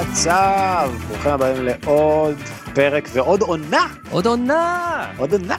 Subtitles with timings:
[0.00, 0.90] המצב?
[1.08, 2.36] ברוכים הבאים לעוד
[2.74, 3.86] פרק ועוד עונה!
[4.10, 5.06] עוד עונה!
[5.16, 5.56] עוד עונה!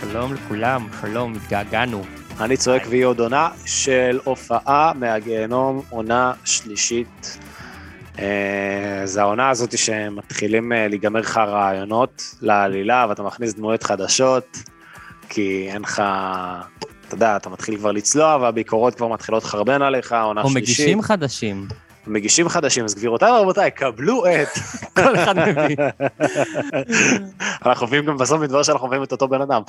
[0.00, 2.02] שלום לכולם, שלום, התגעגענו.
[2.40, 7.38] אני צועק והיא עוד עונה של הופעה מהגיהנום, עונה שלישית.
[8.18, 14.56] אה, זה העונה הזאת שמתחילים אה, להיגמר לך רעיונות לעלילה ואתה מכניס דמויות חדשות,
[15.28, 16.02] כי אין לך,
[17.06, 20.78] אתה יודע, אתה מתחיל כבר לצלוע והביקורות כבר מתחילות לחרבן עליך, עונה או שלישית.
[20.78, 21.66] מגישים חדשים.
[22.06, 24.48] מגישים חדשים, אז גבירותיי ורבותיי, קבלו את...
[24.96, 25.76] כל אחד מביא.
[27.66, 29.62] אנחנו מביאים גם בסוף מדבר שאנחנו מביאים את אותו בן אדם.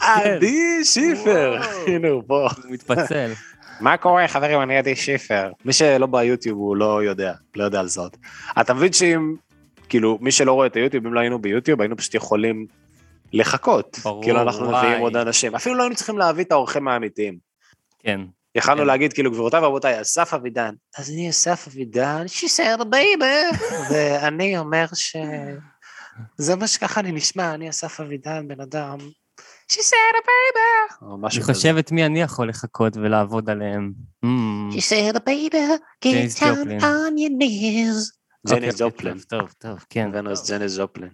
[0.00, 2.48] עדי שיפר, הנה הוא פה.
[2.64, 3.32] הוא מתפצל.
[3.80, 5.50] מה קורה חברים, אני עדי שיפר.
[5.64, 8.16] מי שלא ביוטיוב הוא לא יודע, לא יודע על זאת.
[8.60, 9.34] אתה מבין שאם,
[9.88, 12.66] כאילו, מי שלא רואה את היוטיוב, אם לא היינו ביוטיוב, היינו פשוט יכולים
[13.32, 13.98] לחכות.
[14.04, 14.86] ברור, כאילו אנחנו וואי.
[14.86, 15.54] מביאים עוד אנשים.
[15.54, 17.38] אפילו לא היינו צריכים להביא את האורחים האמיתיים.
[17.98, 18.20] כן.
[18.54, 18.86] יכלנו כן.
[18.86, 20.74] להגיד, כאילו, גבירותיי ורבותיי, אסף אבידן.
[20.98, 23.24] אז אני אסף אבידן, she said baby.
[23.90, 25.16] ואני אומר ש...
[26.38, 28.98] זה מה שככה אני נשמע, אני אסף אבידן, בן אדם.
[29.68, 30.94] she said baby.
[31.02, 31.52] או אני משהו כזה.
[31.54, 33.92] חושב את מי אני יכול לחכות ולעבוד עליהם.
[34.24, 34.74] Mm.
[34.74, 35.56] She said, baby,
[36.04, 38.20] Janis get down on your knees.
[38.48, 39.18] ג'ניס אוקיי, ג'ופלין.
[39.18, 40.08] טוב, טוב, כן.
[40.08, 41.08] הבאנו את ג'ניס ג'ופלין.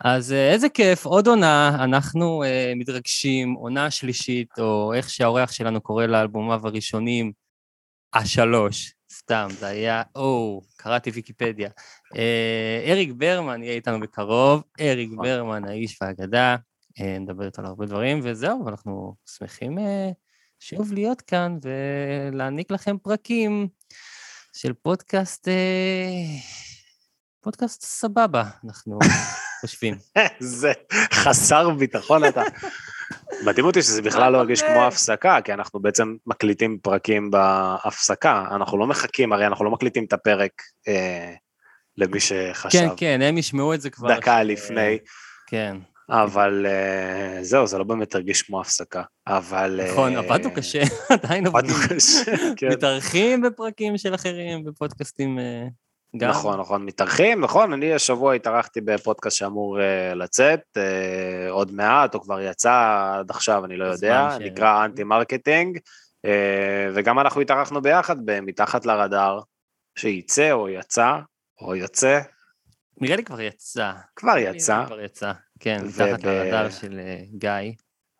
[0.00, 5.80] אז אה, איזה כיף, עוד עונה, אנחנו אה, מתרגשים, עונה שלישית, או איך שהאורח שלנו
[5.80, 7.32] קורא לאלבומיו הראשונים,
[8.14, 11.70] השלוש, סתם, זה היה, או, קראתי ויקיפדיה.
[12.16, 15.24] אה, אריק ברמן יהיה איתנו בקרוב, אריק נכון.
[15.24, 16.56] ברמן, האיש והאגדה,
[17.00, 20.10] אה, נדבר איתו על הרבה דברים, וזהו, ואנחנו שמחים אה,
[20.60, 23.68] שוב להיות כאן ולהעניק לכם פרקים
[24.52, 26.14] של פודקאסט, אה,
[27.46, 28.98] פודקאסט סבבה, אנחנו
[29.60, 29.94] חושבים.
[30.38, 30.72] זה
[31.12, 32.42] חסר ביטחון אתה.
[33.44, 38.78] מדהים אותי שזה בכלל לא הרגיש כמו הפסקה, כי אנחנו בעצם מקליטים פרקים בהפסקה, אנחנו
[38.78, 40.52] לא מחכים, הרי אנחנו לא מקליטים את הפרק
[40.88, 41.34] אה,
[41.96, 44.16] למי שחשב כן, כן, הם ישמעו את זה כבר.
[44.16, 44.98] דקה ש- לפני,
[45.46, 45.76] כן,
[46.10, 49.80] אבל אה, זהו, זה לא באמת הרגיש כמו הפסקה, אבל...
[49.82, 51.74] אה, נכון, עבדנו קשה, עדיין עבדנו.
[51.88, 52.68] קשה, כן.
[52.68, 55.66] מתארחים בפרקים של אחרים, בפודקאסטים אה,
[56.18, 56.30] גם.
[56.30, 60.80] נכון, נכון, מתארחים, נכון, אני השבוע התארחתי בפודקאסט שאמור uh, לצאת, uh,
[61.50, 62.72] עוד מעט, או כבר יצא
[63.18, 65.78] עד עכשיו, אני לא יודע, ש- נקרא anti marketing,
[66.26, 66.28] אה,
[66.94, 69.40] וגם אנחנו התארחנו ביחד ב"מתחת לרדאר",
[69.98, 71.18] שייצא או יצא,
[71.60, 72.20] או יוצא,
[73.00, 73.92] נראה לי כבר יצא.
[74.16, 77.72] כבר יצא, כבר יצא, כן, וב- מתחת לרדאר של אה, גיא.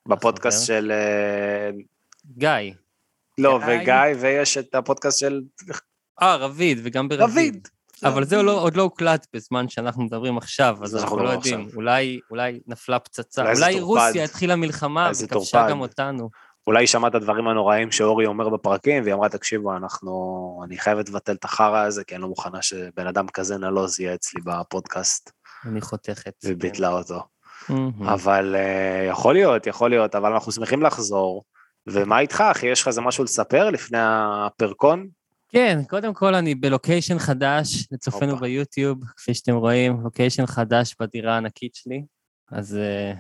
[0.09, 0.81] בפודקאסט החבר.
[0.81, 0.93] של...
[0.93, 1.71] אה,
[2.37, 2.73] גיא.
[3.39, 3.81] לא, גיא.
[3.83, 5.41] וגיא, ויש את הפודקאסט של
[6.23, 7.25] אה, רביד, וגם ברביד.
[7.31, 7.69] רביד.
[8.05, 11.61] אבל זה לא- עוד לא הוקלט בזמן שאנחנו מדברים עכשיו, אז אנחנו אנחנו לא מדברים
[11.61, 11.77] יודעים.
[11.77, 13.53] אולי אולי נפלה פצצה.
[13.53, 13.81] אולי.
[13.81, 15.67] רוסיה התחילה מלחמה וכבשה.
[15.71, 16.31] גם אותנו.
[16.67, 21.45] אולי שמעת הדברים הנוראים שאורי אומר בפרקים, והיא אמרה, תקשיבו, אנחנו, אני חייבת לבטל את
[21.45, 25.31] החרא הזה, כי אני לא מוכנה שבן אדם כזה נלוז יהיה אצלי בפודקאסט,
[25.67, 26.33] אני חותכת.
[26.45, 27.21] וביטלה אותו.
[27.69, 28.09] מהמם.
[28.09, 31.45] אבל uh, יכול להיות, יכול להיות, אבל אנחנו שמחים לחזור.
[31.87, 32.67] ומה איתך, אחי?
[32.67, 35.07] יש לך איזה משהו לספר לפני הפרקון?
[35.57, 38.45] כן, קודם כל אני בלוקיישן חדש לצופינו הופה.
[38.45, 42.03] ביוטיוב, כפי שאתם רואים, לוקיישן חדש בדירה הענקית שלי,
[42.53, 43.17] אז uh,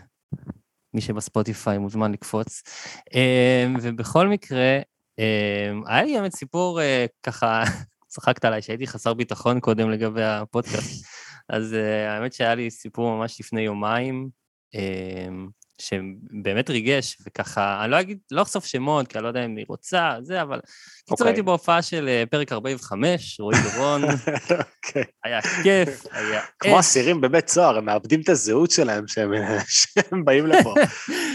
[0.95, 2.63] מי שבספוטיפיי מוזמן לקפוץ.
[2.99, 4.81] Um, ובכל מקרה,
[5.21, 6.83] um, היה לי באמת סיפור uh,
[7.23, 7.63] ככה,
[8.13, 11.06] צחקת עליי שהייתי חסר ביטחון קודם לגבי הפודקאסט,
[11.49, 14.29] אז uh, האמת שהיה לי סיפור ממש לפני יומיים,
[14.75, 15.50] um,
[15.81, 19.64] שבאמת ריגש, וככה, אני לא אגיד, לא אחשוף שמות, כי אני לא יודע אם היא
[19.69, 20.61] רוצה, זה, אבל...
[20.99, 21.26] קיצור, אוקיי.
[21.26, 25.05] הייתי בהופעה של אה, פרק 45, רועי דורון, אוקיי.
[25.25, 26.81] היה כיף, היה כמו אש.
[26.81, 29.31] אסירים בבית סוהר, הם מאבדים את הזהות שלהם שהם,
[29.69, 30.75] שהם באים לפה.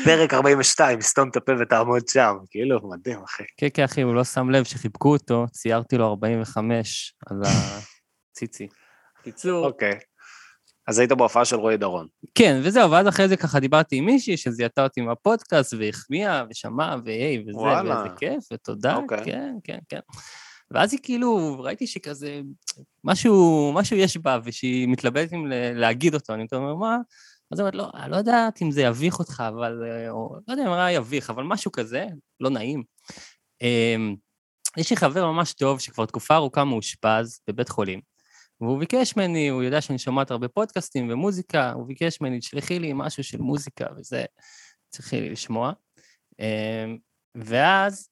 [0.06, 2.36] פרק 42, סתום את הפה ותעמוד שם.
[2.50, 3.44] כאילו, מדהים, אחי.
[3.58, 7.42] כן, כן, אחי, הוא לא שם לב שחיבקו אותו, ציירתי לו 45 על
[8.32, 8.68] הציצי.
[9.24, 10.00] קיצור, אוקיי.
[10.88, 12.08] אז היית בהופעה של רועי דורון.
[12.36, 17.44] כן, וזהו, ואז אחרי זה ככה דיברתי עם מישהי שזיהתה אותי מהפודקאסט, והחמיאה, ושמעה, והי,
[17.48, 17.96] וזה, וואלה.
[17.96, 19.26] ואיזה כיף, ותודה, אוקיי.
[19.26, 20.00] כן, כן, כן.
[20.72, 22.42] ואז היא כאילו, ראיתי שכזה,
[23.04, 25.46] משהו, משהו יש בה, ושהיא מתלבטת אם
[25.76, 26.98] להגיד אותו, אני אומר, מה?
[27.52, 30.54] אז היא אומרת, לא, אני לא יודעת אם זה יביך אותך, אבל, אה, או, לא
[30.54, 32.06] יודע אם היה יביך, אבל משהו כזה,
[32.40, 32.84] לא נעים.
[33.62, 34.16] אמ,
[34.78, 38.02] יש לי חבר ממש טוב שכבר תקופה ארוכה מאושפז בבית חולים,
[38.62, 42.92] והוא ביקש ממני, הוא יודע שאני שומעת הרבה פודקאסטים ומוזיקה, הוא ביקש ממני, תשלחי לי
[42.96, 44.26] משהו של מוזיקה וזה,
[44.90, 45.72] צריכי לשמוע.
[46.40, 46.98] אמ,
[47.36, 48.10] ואז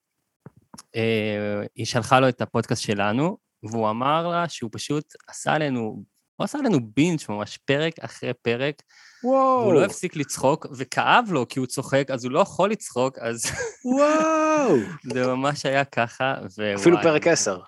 [0.95, 6.03] אה, היא שלחה לו את הפודקאסט שלנו, והוא אמר לה שהוא פשוט עשה עלינו,
[6.35, 8.75] הוא עשה עלינו binge ממש פרק אחרי פרק,
[9.23, 13.17] וואו, והוא לא הפסיק לצחוק, וכאב לו כי הוא צוחק, אז הוא לא יכול לצחוק,
[13.17, 13.45] אז
[13.85, 14.75] וואו.
[15.13, 16.75] זה ממש היה ככה, ווואי.
[16.75, 17.59] אפילו פרק 10.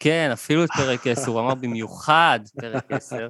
[0.00, 3.28] כן, אפילו את פרק 10, הוא אמר במיוחד פרק 10.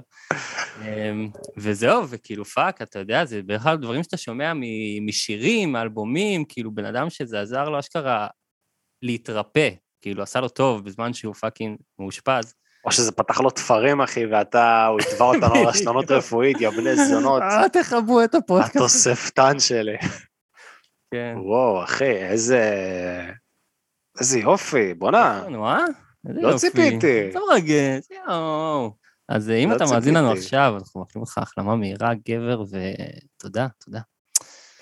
[0.83, 4.53] אמ, וזהו, וכאילו fuck, אתה יודע, זה בדרך כלל דברים שאתה שומע
[5.01, 8.27] משירים, מאלבומים, כאילו בן אדם שזה עזר לו אשכרה
[9.03, 9.69] להתרפא,
[10.01, 12.55] כאילו עשה לו טוב בזמן שהוא fucking מאושפז.
[12.85, 16.97] או שזה פתח לו תפרים, אחי, ואתה, הוא יתבע אותנו על רשלנות רפואית, יא בני
[16.97, 17.43] זונות.
[17.43, 18.77] אה, תכבו את הפודקאסט.
[18.77, 19.97] התוספתן שלי.
[21.15, 21.35] כן.
[21.37, 22.63] וואו, אחי, איזה...
[24.21, 25.43] איזה יופי, בואנה.
[25.49, 25.85] נו, אה?
[26.29, 26.57] לא.
[26.57, 27.33] ציפיתי.
[27.33, 28.93] זה מרגש, יואו.
[29.29, 30.33] אז אה, אם לא אתה מאזין לנו.
[30.33, 34.01] עכשיו, אנחנו מאחלים לך החלמה מהירה, גבר, ותודה, תודה.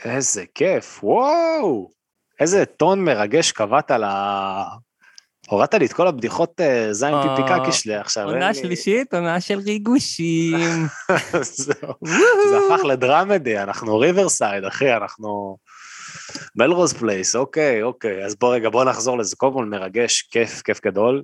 [0.05, 1.91] איזה כיף, וואו.
[2.41, 4.05] איזה טון מרגש קבעת ל...
[5.49, 8.25] הורדת לי את כל הבדיחות אה, זין פיפי אה, קקי שלי עכשיו.
[8.25, 10.59] עונה לי- שלישית, עונה של ריגושים.
[11.43, 11.73] זה
[12.67, 15.57] הפך ל dramedy, אנחנו Riverside, אחי, אנחנו...
[16.57, 18.25] Melrose Place, אוקיי, אוקיי.
[18.25, 19.37] אז בוא רגע, בוא נחזור לזה.
[19.37, 21.23] קודם כל מרגש, כיף, כיף גדול.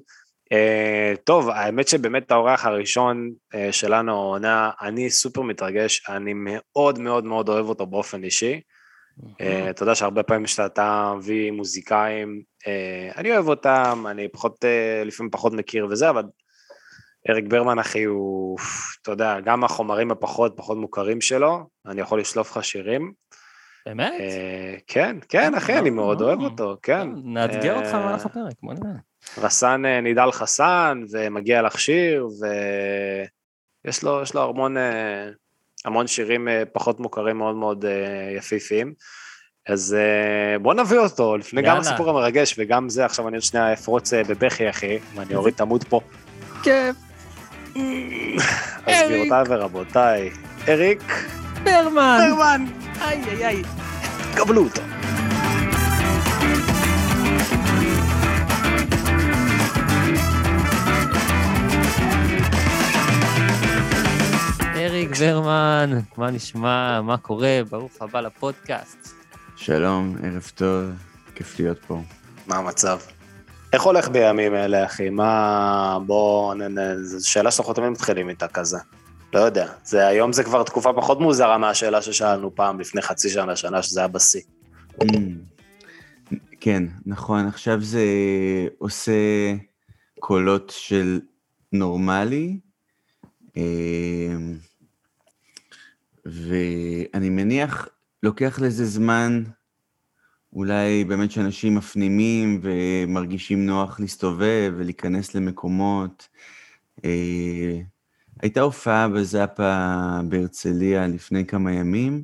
[0.53, 7.25] אה, טוב, האמת שבאמת האורח הראשון אה, שלנו העונה, אני סופר מתרגש, אני מאוד מאוד
[7.25, 8.61] מאוד אוהב אותו באופן אישי.
[9.21, 15.07] Uh, אתה יודע שהרבה פעמים כשאתה מביא מוזיקאים, uh, אני אוהב אותם, אני פחות, uh,
[15.07, 16.23] לפעמים פחות מכיר וזה, אבל
[17.31, 18.59] אריק ברמן, אחי, הוא,
[19.03, 23.13] אתה יודע, גם החומרים הפחות פחות מוכרים שלו, אני יכול לשלוף לך שירים.
[23.87, 24.13] באמת?
[24.21, 27.09] אה, כן, כן, אחי, אני מאוד אוהב אותו, כן.
[27.25, 28.95] נאתגר אותך אה, במהלך הפרק, בוא נראה.
[29.39, 32.29] רסן אה, נידל חסן, ומגיע לך שיר,
[33.85, 35.29] ויש לו, יש לו המון, אה,
[35.85, 38.95] המון שירים אה, פחות מוכרים מאוד מאוד אה, יפיפיים.
[39.69, 41.81] אז אה, בוא נביא אותו, לפני גם יאללה.
[41.81, 45.61] הסיפור המרגש וגם זה, עכשיו אני עוד שנייה אפרוץ אה, בבכי, אחי, ואני אוריד את
[45.61, 46.01] עמוד פה.
[46.63, 46.97] כיף.
[48.87, 50.31] אז גבירותיי ורבותיי,
[50.69, 51.03] אריק
[51.65, 52.19] ברמן.
[52.29, 52.65] ברמן,
[53.01, 53.63] איי איי איי.
[54.35, 54.83] קבלו אותו.
[64.77, 69.09] אריק ברמן, מה נשמע, מה קורה, ברוך הבא לפודקאסט.
[69.57, 70.91] שלום, ערב טוב,
[71.35, 72.01] כיף להיות פה.
[72.47, 72.99] מה המצב?
[73.73, 75.11] איך הולך בימים אלה, אחי?
[75.11, 75.99] מה...
[76.07, 76.55] בוא...
[77.03, 78.79] זו שאלה שאנחנו תמיד מתחילים איתה כזה.
[79.33, 79.73] לא יודע.
[79.85, 84.01] זה, היום זה כבר תקופה פחות מוזרה מהשאלה ששאלנו פעם לפני חצי שנה, שנה שזה
[84.01, 84.41] היה בשיא.
[85.03, 85.07] Mm.
[86.61, 88.05] כן, נכון, עכשיו זה
[88.79, 89.13] עושה
[90.19, 91.21] קולות של
[91.73, 92.59] נורמלי,
[93.57, 94.55] אמ,
[96.25, 97.89] ואני מניח,
[98.23, 99.43] לוקח לזה זמן,
[100.53, 106.29] אולי באמת שאנשים מפנימים ומרגישים נוח להסתובב ולהיכנס למקומות.
[108.43, 112.23] הייתה הופעה בזאפה בהרצליה לפני כמה ימים,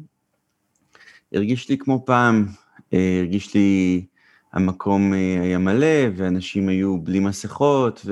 [1.32, 2.46] הרגיש לי כמו פעם,
[2.92, 4.06] אה, הרגיש לי
[4.52, 8.06] המקום אה, היה מלא ואנשים היו בלי מסכות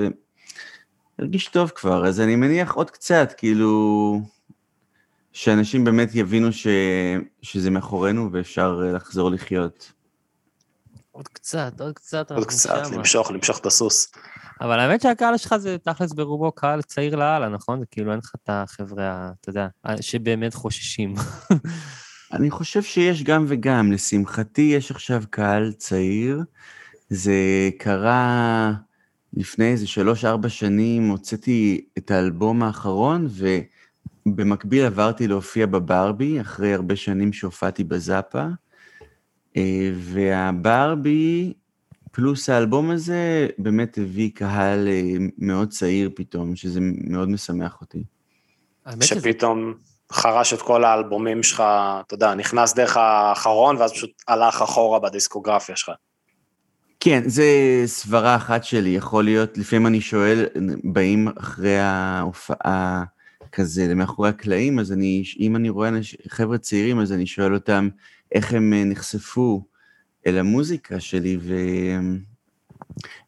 [1.19, 4.21] והרגיש טוב כבר, אז אני מניח עוד קצת, כאילו,
[5.33, 6.67] שאנשים באמת יבינו ש...
[7.41, 9.91] שזה מאחורינו ואפשר אה, לחזור לחיות.
[11.11, 12.91] עוד קצת, עוד קצת, עוד קצת.
[12.91, 14.11] למשוך, למשוך את הסוס.
[14.61, 17.79] אבל האמת שהקהל שלך זה תכלס ברובו קהל צעיר לאללה, נכון?
[17.79, 19.67] זה כאילו אין לך את החבר'ה, אתה יודע,
[20.01, 21.13] שבאמת חוששים.
[22.33, 26.43] אני חושב שיש גם וגם, לשמחתי יש עכשיו קהל צעיר,
[27.09, 27.33] זה
[27.77, 28.73] קרה
[29.33, 33.27] לפני איזה שלוש-ארבע שנים, הוצאתי את האלבום האחרון,
[34.25, 38.45] ובמקביל עברתי להופיע בברבי, אחרי הרבה שנים שהופעתי בזאפה,
[39.57, 41.53] אה, והברבי,
[42.17, 48.03] פלוס האלבום הזה, באמת הביא קהל אה, מאוד צעיר פתאום, שזה מאוד משמח אותי.
[49.01, 49.73] שפתאום
[50.11, 51.63] חרש את כל האלבומים שלך,
[52.07, 55.91] אתה יודע, נכנס דרך האחרון, ואז פשוט הלך אחורה בדיסקוגרפיה שלך.
[56.99, 57.45] כן, זה
[57.85, 60.45] סברה אחת שלי, יכול להיות, לפעמים אני שואל,
[60.83, 63.03] באים אחרי ההופעה
[63.51, 67.89] כזה, מאחורי הקלעים, אז אני, אם אני רואה אנש, חבר'ה צעירים, אז אני שואל אותם
[68.31, 69.63] איך הם אה, נחשפו
[70.25, 71.37] אל המוזיקה שלי,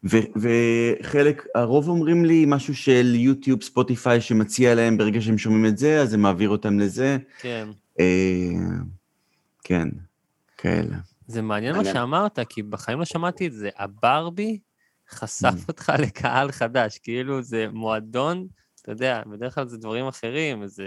[0.04, 5.78] ו- וחלק, הרוב אומרים לי משהו של יוטיוב, ספוטיפיי, שמציע להם ברגע שהם שומעים את
[5.78, 7.16] זה, אז זה מעביר אותם לזה.
[7.40, 7.68] כן.
[8.00, 8.04] אה,
[9.64, 9.88] כן,
[10.58, 10.96] כאלה.
[11.26, 11.84] זה מעניין מה.
[11.84, 13.68] שאמרת, כי בחיים לא שמעתי את זה.
[13.76, 14.58] הברבי
[15.10, 15.64] חשף Mm.
[15.68, 18.46] אותך לקהל חדש, כאילו זה מועדון,
[18.82, 20.80] אתה יודע, בדרך כלל זה דברים אחרים, ש-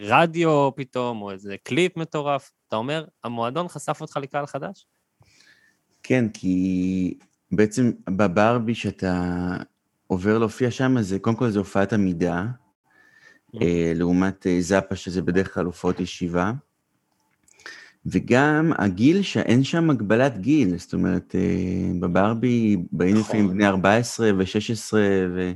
[0.00, 2.52] רדיו פתאום, או איזה קליפ מטורף.
[2.68, 4.86] אתה אומר, המועדון חשף אותך לקהל חדש?
[6.02, 7.14] כן, כי
[7.52, 9.22] בעצם בברבי שאתה
[10.06, 12.44] עובר להופיע שם, זה- קודם כל זה הופעת עמידה,
[13.62, 16.52] אה, לעומת אה, זאפה, שזה בדרך כלל הופעות ישיבה.
[18.06, 21.40] וגם הגיל, שאין שם הגבלת גיל, זאת אומרת, אה,
[22.00, 23.22] בברבי באים נכון.
[23.26, 24.92] לפעמים בני 14 ו-16,
[25.34, 25.52] ו...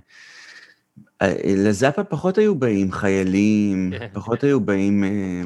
[1.23, 4.09] אה, לזאפה פחות היו באים חיילים, כן.
[4.13, 5.43] פחות היו באים אה,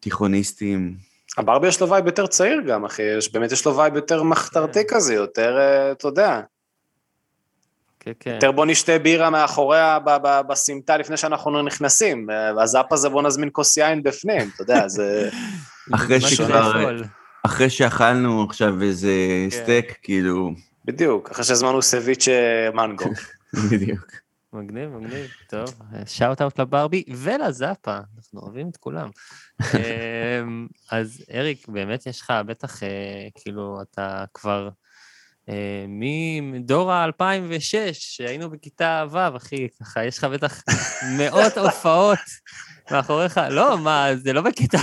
[0.00, 0.96] תיכוניסטים.
[1.38, 5.14] הברבי יש לו vibe יותר צעיר גם, אחי, באמת יש לו vibe יותר מחתרתי כזה,
[5.14, 6.40] יותר, אה, אתה יודע,
[8.00, 8.34] כן, כן.
[8.34, 9.98] יותר בוא נשתה בירה מאחוריה
[10.48, 15.28] בסמטה לפני שאנחנו נכנסים, והזאפ הזה בוא נזמין כוס יין בפנים, אתה יודע, זה...
[15.94, 17.04] אחרי שכבר, לאכול.
[17.42, 19.12] אחרי שאכלנו עכשיו איזה
[19.50, 19.56] כן.
[19.62, 20.50] סטייק, כאילו,
[20.84, 22.32] בדיוק, אחרי שהזמנו סביצ'ה
[22.74, 23.04] מנגו.
[23.72, 24.06] בדיוק.
[24.52, 25.26] מגניב, מגניב.
[25.48, 25.74] טוב,
[26.06, 29.10] שאוט אאוט לברבי ולזאפה, אנחנו אוהבים את כולם.
[29.60, 32.88] אמ, אז אריק, באמת יש לך בטח, אה,
[33.34, 34.68] כאילו, אתה כבר
[35.48, 35.84] אה,
[36.42, 40.62] מדור ה-2006, שהיינו בכיתה ו', אחי, ככה, יש לך בטח
[41.18, 42.18] מאות הופעות
[42.90, 43.40] מאחוריך.
[43.50, 44.78] לא, מה, זה לא בכיתה...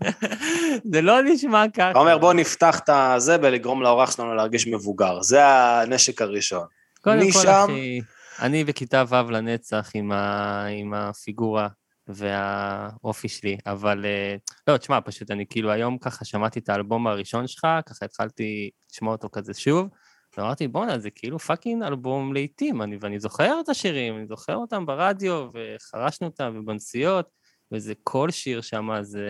[0.92, 1.90] זה לא נשמע ככה.
[1.90, 6.66] אתה אומר בוא נפתח את הזה ולגרום לאורח שלנו להרגיש מבוגר, זה הנשק הראשון.
[7.04, 8.00] קודם כל, אחי,
[8.40, 10.66] אני בכיתה ו' לנצח עם, ה...
[10.66, 11.68] עם הפיגורה
[12.06, 17.46] והאופי שלי, אבל אה, לא, תשמע, פשוט אני כאילו היום ככה שמעתי את האלבום הראשון
[17.46, 19.88] שלך, ככה התחלתי לשמוע אותו כזה שוב,
[20.36, 24.86] ואמרתי, בואנה, זה כאילו פאקינג אלבום להיטים, אני, ואני זוכר את השירים, אני זוכר אותם
[24.86, 27.30] ברדיו, וחרשנו אותם, ובנסיעות,
[27.72, 29.28] וזה כל שיר שם, זה,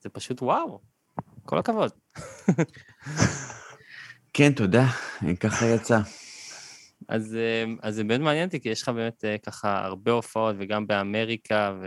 [0.00, 0.80] זה פשוט וואו,
[1.44, 1.90] כל הכבוד.
[4.34, 4.86] כן, תודה,
[5.40, 5.98] ככה יצא.
[7.08, 10.56] אז, אה, אז זה באמת מעניין אותי, כי יש לך באמת אה, ככה הרבה הופעות,
[10.58, 11.86] וגם באמריקה, ו...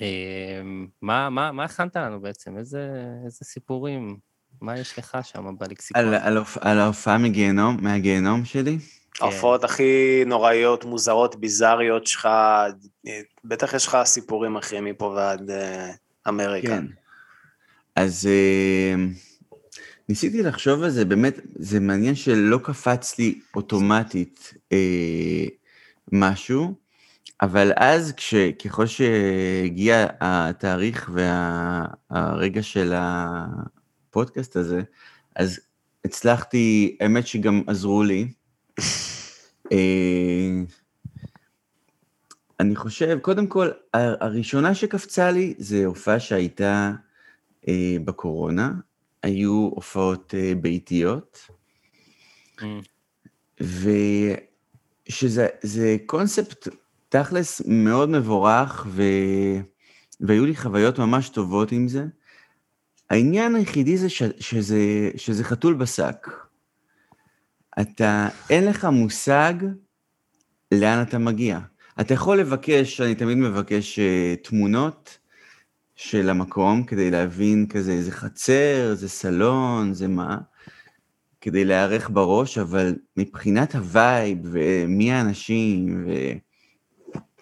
[0.00, 0.60] אה,
[1.02, 2.58] מה, מה, מה הכנת לנו בעצם?
[2.58, 2.88] איזה,
[3.24, 4.16] איזה סיפורים?
[4.60, 6.04] מה יש לך שם בלקסיקון?
[6.04, 8.78] על, על, על ההופעה מגיהנום, מהגיהנום שלי?
[9.20, 12.28] ההופעות הכי נוראיות, מוזרות, ביזריות שלך,
[13.44, 15.90] בטח יש לך סיפורים אחי מפה ועד אה,
[16.28, 16.68] אמריקה.
[16.68, 16.84] כן.
[17.96, 18.94] אז אה,
[20.08, 25.46] ניסיתי לחשוב על זה, באמת, זה מעניין שלא קפץ לי אוטומטית אה,
[26.12, 26.74] משהו,
[27.40, 34.82] אבל אז, כש, ככל שהגיע התאריך והרגע של הפודקאסט הזה,
[35.36, 35.60] אז
[36.04, 38.28] הצלחתי, האמת שגם עזרו לי.
[39.72, 40.62] אה,
[42.60, 46.92] אני חושב, קודם כל, הראשונה שקפצה לי זה הופעה שהייתה
[47.68, 48.72] אה, בקורונה,
[49.22, 51.48] היו הופעות אה, ביתיות,
[52.62, 52.64] Mm,
[55.08, 56.68] ושזה זה קונספט
[57.08, 59.02] תכלס מאוד מבורך, ו...
[60.20, 62.04] והיו לי חוויות ממש טובות עם זה.
[63.10, 64.22] העניין היחידי זה ש...
[64.40, 66.28] שזה, שזה חתול בשק.
[67.80, 69.54] אתה, אין לך מושג
[70.72, 71.58] לאן אתה מגיע.
[72.00, 75.18] אתה יכול לבקש, אני תמיד מבקש אה, תמונות
[75.96, 80.38] של המקום כדי להבין כזה, זה חצר, זה סלון, זה מה,
[81.40, 86.06] כדי להיערך מראש, אבל מבחינת ה vibe ומי האנשים,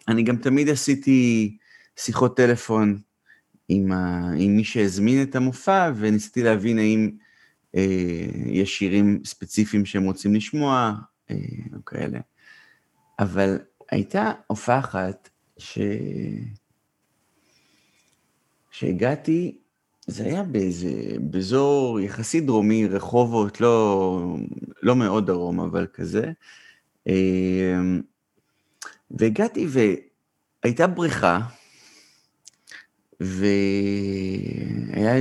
[0.08, 1.56] ואני גם תמיד עשיתי
[1.96, 2.98] שיחות טלפון
[3.68, 4.30] עם, ה...
[4.38, 7.10] עם מי שהזמין את המופע, וניסיתי להבין האם
[7.76, 10.92] אה, יש שירים ספציפיים שהם רוצים לשמוע,
[11.30, 11.36] אה,
[11.76, 12.18] או כאלה.
[13.18, 13.58] אבל
[13.90, 15.28] הייתה הופעה אחת
[15.58, 15.78] ש...
[18.80, 19.58] שהגעתי,
[20.06, 24.36] זה היה באיזה, באזור יחסית דרומי, רחובות, לא,
[24.82, 26.32] לא מאוד דרום, אבל כזה.
[27.08, 27.80] אה,
[29.10, 31.40] והגעתי והייתה בריכה,
[33.20, 33.52] והיה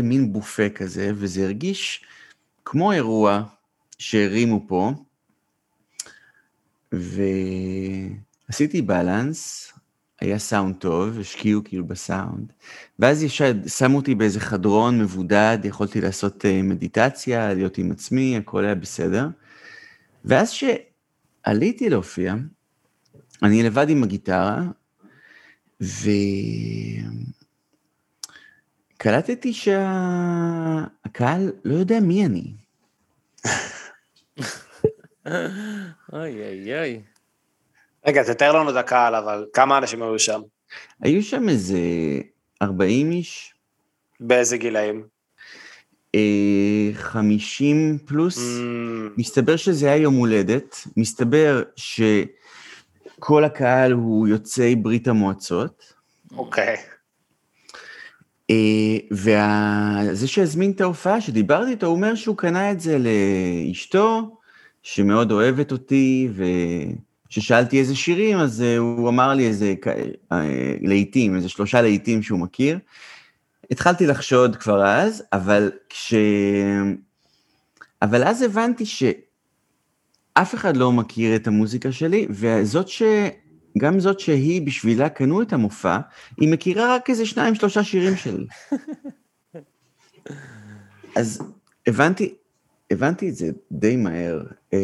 [0.03, 2.05] מין בופה כזה, וזה הרגיש
[2.65, 3.43] כמו אירוע
[3.97, 4.91] שהרימו פה,
[8.51, 9.73] ועשיתי בלנס,
[10.21, 12.53] היה סאונד טוב, השקיעו כאילו בסאונד,
[12.99, 18.65] ואז ישר שמו אותי באיזה חדרון מבודד, יכולתי לעשות אה, מדיטציה, להיות עם עצמי, הכל
[18.65, 19.27] היה בסדר.
[20.25, 22.35] ואז שעליתי להופיע,
[23.43, 24.61] אני לבד עם הגיטרה,
[25.81, 27.29] וכאילו
[29.01, 32.53] קלטתי שהקהל לא יודע מי אני.
[36.13, 37.01] אוי אוי אוי.
[38.05, 40.41] רגע, תתאר לנו את הקהל, אבל כמה אנשים היו שם?
[41.01, 41.79] היו שם איזה
[42.61, 43.53] 40 איש,
[44.19, 45.03] באיזה גילאים?
[46.15, 48.37] אה, 50 פלוס.
[48.37, 48.41] Mm,
[49.17, 55.93] מסתבר שזה היה יום הולדת, מסתבר שכל הקהל הוא יוצאי ברית המועצות,
[56.37, 56.75] אוקיי.
[59.11, 64.37] וזה שהזמין את ההופעה, שדיברתי איתו, הוא אומר שהוא קנה את זה לאשתו,
[64.83, 66.29] שמאוד אוהבת אותי,
[67.29, 69.73] וכששאלתי איזה שירים, אז אה, הוא אמר לי איזה
[70.31, 72.79] אה, להיטים, איזה שלושה להיטים שהוא מכיר.
[73.71, 76.13] התחלתי לחשוד כבר אז, אבל כש...
[78.01, 83.01] אבל אז הבנתי שאף אחד לא מכיר את המוזיקה שלי, וזאת ש...
[83.77, 85.97] גם זאת שהיא בשבילה קנו את המופע,
[86.37, 88.47] היא מכירה רק איזה שניים, שלושה שירים שלי.
[91.15, 91.41] אז
[91.87, 92.33] הבנתי,
[92.91, 94.43] הבנתי את זה די מהר.
[94.73, 94.79] אה,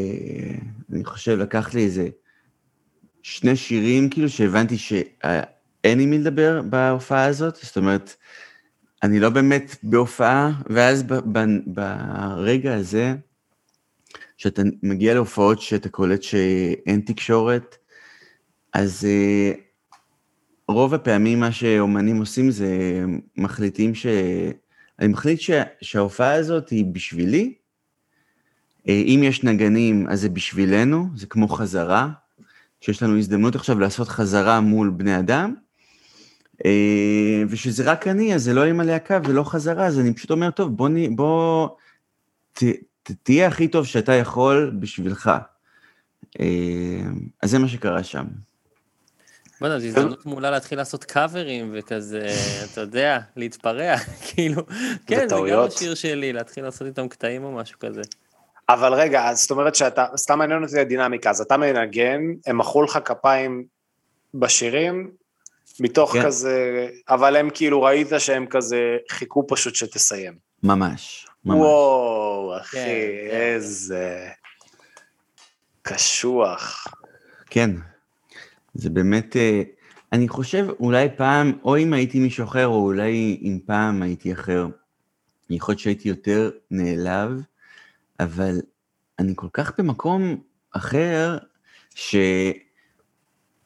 [0.91, 2.09] אני חושב, לקח לי איזה
[3.27, 8.15] שני שירים, כאילו, שהבנתי שאין עם מי לדבר בהופעה הזאת, זאת אומרת,
[9.03, 13.15] אני לא באמת בהופעה, ואז ב- ב- ברגע הזה,
[14.37, 17.75] שאתה מגיע להופעות שאתה קולט שאין תקשורת,
[18.73, 19.51] אז אה,
[20.67, 22.69] רוב הפעמים מה שאומנים עושים זה
[23.37, 24.05] מחליטים ש...
[24.99, 25.63] אני מחליט שה...
[25.81, 27.53] שההופעה הזאת היא בשבילי.
[28.89, 32.09] אה, אם יש נגנים, אז זה בשבילנו, זה כמו חזרה,
[32.85, 35.55] שיש לנו הזדמנות עכשיו לעשות חזרה מול בני אדם,
[36.65, 40.51] אה, ושזה רק אני, אז זה לא עם הלהקה ולא חזרה, אז אני פשוט אומר,
[40.51, 41.15] טוב, בוא, נ...
[41.15, 41.69] בוא
[42.53, 42.63] ת...
[43.03, 43.11] ת...
[43.23, 45.31] תהיה הכי טוב שאתה יכול בשבילך.
[46.39, 46.45] אה,
[47.43, 48.25] אז זה מה שקרה שם.
[49.61, 52.27] בוא'נה, זו הזדמנות מעולה להתחיל לעשות קאברים וכזה,
[52.71, 54.61] אתה יודע, להתפרע, כאילו,
[55.07, 55.59] כן, זה גם.
[55.59, 58.01] השיר שלי, להתחיל לעשות איתם קטעים או משהו כזה.
[58.69, 62.83] אבל רגע, אז זאת אומרת שאתה, סתם מעניין אותי הדינמיקה, אז אתה מנגן, הם מחאו
[62.83, 63.65] לך כפיים
[64.33, 65.11] בשירים,
[65.79, 66.25] מתוך כן.
[66.25, 70.33] כזה, אבל הם כאילו ראית שהם כזה חיכו פשוט שתסיים.
[70.63, 71.57] ממש, ממש.
[71.57, 72.85] וואו, אחי, כן,
[73.31, 73.35] כן.
[73.35, 74.27] איזה
[75.81, 76.87] קשוח.
[77.49, 77.71] כן.
[78.73, 79.61] זה באמת, אה,
[80.11, 84.67] אני חושב אולי פעם, או אם הייתי מישהו אחר, או אולי אם פעם הייתי אחר,
[85.49, 87.41] יכול להיות שהייתי יותר נעלב,
[88.19, 88.61] אבל
[89.19, 91.37] אני כל כך במקום אחר,
[91.95, 92.15] ש...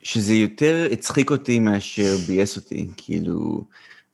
[0.04, 3.64] שזה יותר הצחיק אותי מאשר ביאס אותי, כאילו,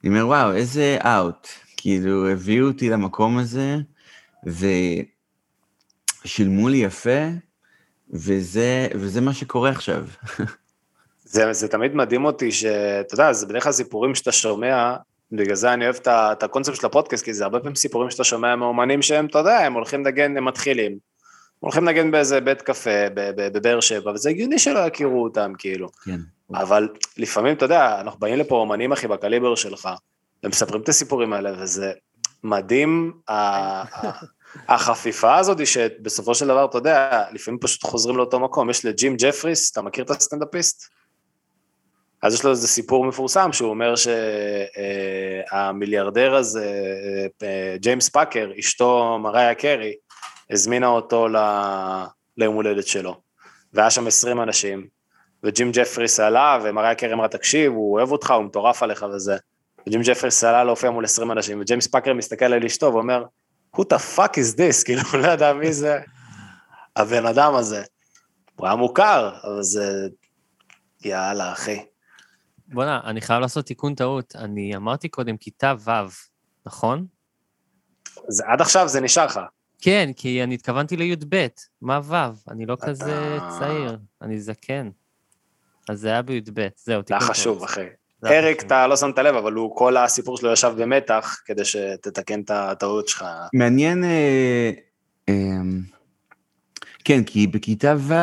[0.04, 3.78] אני אומר, וואו, איזה אאוט, כאילו, הביאו אותי למקום הזה,
[6.24, 7.28] ושילמו לי יפה,
[8.10, 10.08] וזה, וזה מה שקורה עכשיו.
[11.24, 14.96] זה, זה תמיד מדהים אותי שאתה יודע, זה בדרך כלל סיפורים שאתה שומע,
[15.32, 18.56] בגלל זה אני אוהב את הקונספט של הפודקאסט, כי זה הרבה פעמים סיפורים שאתה שומע
[18.56, 20.98] מאומנים שהם, אתה יודע, הם הולכים לנגן, הם מתחילים.
[21.60, 25.90] הולכים לנגן באיזה בית קפה בבאר שבע, וזה הגיוני שלא יכירו אותם, כאילו.
[26.06, 26.20] כן.
[26.54, 29.90] אבל לפעמים, אתה יודע, אנחנו באים לפה אומנים, אחי, בקליבר שלך,
[30.44, 31.92] ומספרים את הסיפורים האלה, וזה
[32.44, 33.14] מדהים,
[34.68, 38.70] החפיפה הזאת, שבסופו של דבר, אתה יודע, לפעמים פשוט חוזרים לאותו מקום.
[38.70, 40.90] יש לג'ים ג'פריס, אתה מכיר את הסטנדאפיסט?
[42.22, 43.94] אז יש לו איזה סיפור מפורסם, שהוא אומר
[45.52, 46.72] שהמיליארדר הזה,
[47.44, 49.94] אה, ג'יימס פאקר, אשתו מריה קרי,
[50.52, 51.28] הזמינה אותו
[52.38, 53.22] ליום הולדת שלו.
[53.74, 54.88] והיה שם 20 אנשים,
[55.44, 59.38] וג'ים ג'פריס עלה, ומריה קרי אמרה, תקשיב, הוא אוהב אותך, הוא מטורף עליך וזה.
[59.88, 63.24] וג'ים ג'פריס עלה להופיע מול 20 אנשים, וג'יימס פאקר מסתכל על אשתו ואומר,
[63.76, 64.86] who the fuck is this?
[64.86, 66.00] כאילו, לא ידע מי זה
[66.96, 67.84] הבן אדם הזה.
[68.56, 70.08] הוא היה מוכר, אבל זה...
[71.06, 71.86] יאללה, אחי.
[72.68, 74.36] בוא'נה, אני חייב לעשות תיקון טעות.
[74.36, 75.90] אני אמרתי קודם כיתה ו',
[76.66, 77.06] נכון?
[78.28, 79.40] זה, עד עכשיו זה נשאר לך.
[79.82, 81.48] כן, כי אני התכוונתי לי"ב.
[81.82, 82.16] מה ו'?
[82.52, 84.90] אני לא כזה אתה- צעיר, אני זקן.
[85.90, 87.32] אז זה היה בי"ב, זהו, תיקון טעות.
[87.32, 87.86] חשוב, אחי.
[88.26, 88.64] אריק.
[88.64, 93.08] אתה לא שמת לב, אבל הוא, כל הסיפור שלו ישב במתח, כדי שתתקן את הטעות
[93.08, 93.26] שלך.
[93.54, 94.72] מעניין, אה,
[95.30, 95.34] אה,
[97.04, 98.14] כן, כי בכיתה ו',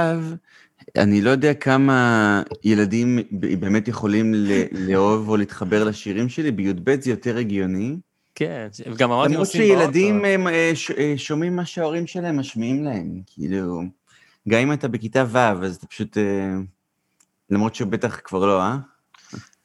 [0.98, 4.34] אני לא יודע כמה ילדים באמת יכולים
[4.72, 7.96] לאהוב או להתחבר לשירים שלי, בי"ב זה יותר הגיוני.
[8.34, 10.24] כן, וגם אמרתי למרות שילדים.
[10.24, 13.82] הם, אה, אה, שומעים מה שההורים שלהם משמיעים להם, כאילו,
[14.48, 16.54] גם אם אתה בכיתה ו', אז אתה פשוט, אה,
[17.50, 18.76] למרות שבטח כבר לא, אה?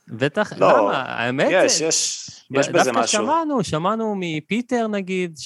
[0.08, 1.02] בטח, לא, למה?
[1.02, 3.24] האמת, יש, יש, יש בזה דווקא משהו.
[3.24, 5.38] שמענו, שמענו מפיטר נגיד,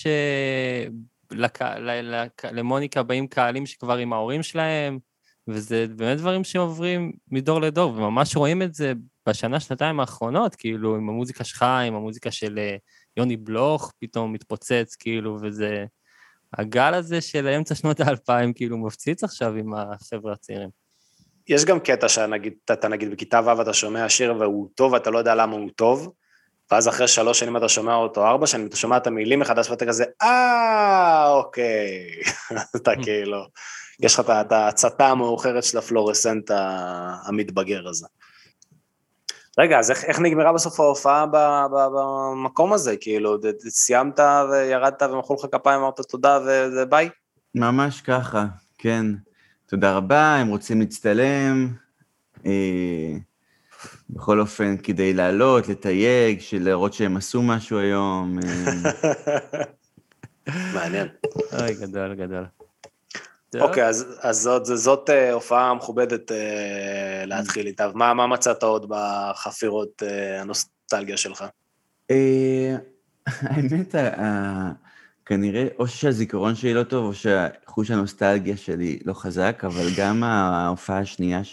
[1.31, 4.99] שלמוניקה באים קהלים שכבר עם ההורים שלהם,
[5.47, 8.93] וזה באמת דברים שעוברים מדור לדור, וממש רואים את זה
[9.29, 12.75] בשנה, שנתיים האחרונות, כאילו, עם המוזיקה שלך, עם המוזיקה של אה,
[13.17, 15.85] יוני בלוך, פתאום מתפוצץ, כאילו, וזה...
[16.57, 20.69] הגל הזה של אמצע שנות האלפיים, כאילו, מפציץ עכשיו עם החבר'ה הצעירים.
[21.47, 25.17] יש גם קטע שנגיד, אתה נגיד בכיתה ו' אתה שומע שיר והוא טוב ואתה לא
[25.17, 26.13] יודע למה הוא טוב,
[26.71, 29.85] ואז אחרי שלוש שנים אתה שומע אותו, ארבע שנים, אתה שומע את המילים מחדש ואתה
[29.85, 31.99] כזה, אה, אוקיי.
[32.75, 33.45] אתה כאילו,
[33.99, 36.51] יש לך את- ההצתה המאוחרת של הפלורסנט
[37.27, 38.07] המתבגר הזה.
[39.59, 41.35] רגע, אז איך, איך נגמרה בסוף ההופעה ב,
[41.71, 42.97] ב, במקום הזה?
[42.97, 43.37] כאילו,
[43.69, 44.19] סיימת
[44.51, 47.09] וירדת ומחאו לך כפיים, אמרת תודה וזה ביי?
[47.55, 48.45] ממש ככה,
[48.77, 49.05] כן.
[49.69, 51.67] תודה רבה, הם רוצים להצטלם.
[52.45, 52.51] אה,
[54.11, 58.39] בכל אופן, כדי לעלות, לתייג, של להראות שהם עשו משהו היום.
[58.43, 59.63] אה,
[60.75, 61.07] מעניין.
[61.59, 62.45] אוי, גדול, גדול.
[63.59, 67.89] אוקיי, אז, אז זאת, אה, הופעה מכובדת אה, להתחיל איתה.
[67.93, 70.03] מה, מה מצאת עוד בחפירות
[70.39, 71.45] הנוסטלגיה שלך?
[73.27, 73.95] האמת,
[75.25, 80.99] כנראה, או שהזיכרון שלי לא טוב, או שחוש הנוסטלגיה שלי לא חזק, אבל גם ההופעה
[80.99, 81.43] השנייה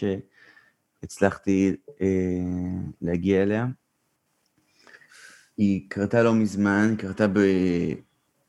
[1.01, 2.07] שהצלחתי אה,
[3.03, 3.67] להגיע אליה,
[5.57, 7.39] היא קרתה לא מזמן, היא קרתה ב...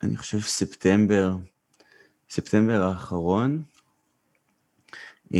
[0.03, 1.35] אני חושב ספטמבר,
[2.29, 3.63] ספטמבר האחרון.
[5.33, 5.39] אה,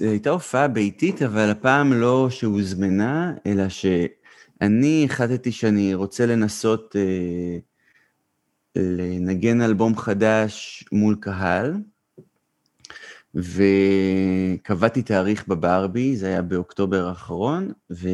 [0.00, 7.58] הייתה הופעה ביתית, אבל הפעם לא שהוזמנה, אלא שאני החלטתי שאני רוצה לנסות אה,
[8.76, 11.74] לנגן אלבום חדש מול קהל,
[13.38, 18.08] וקבעתי תאריך בברבי, זה היה באוקטובר האחרון, ו...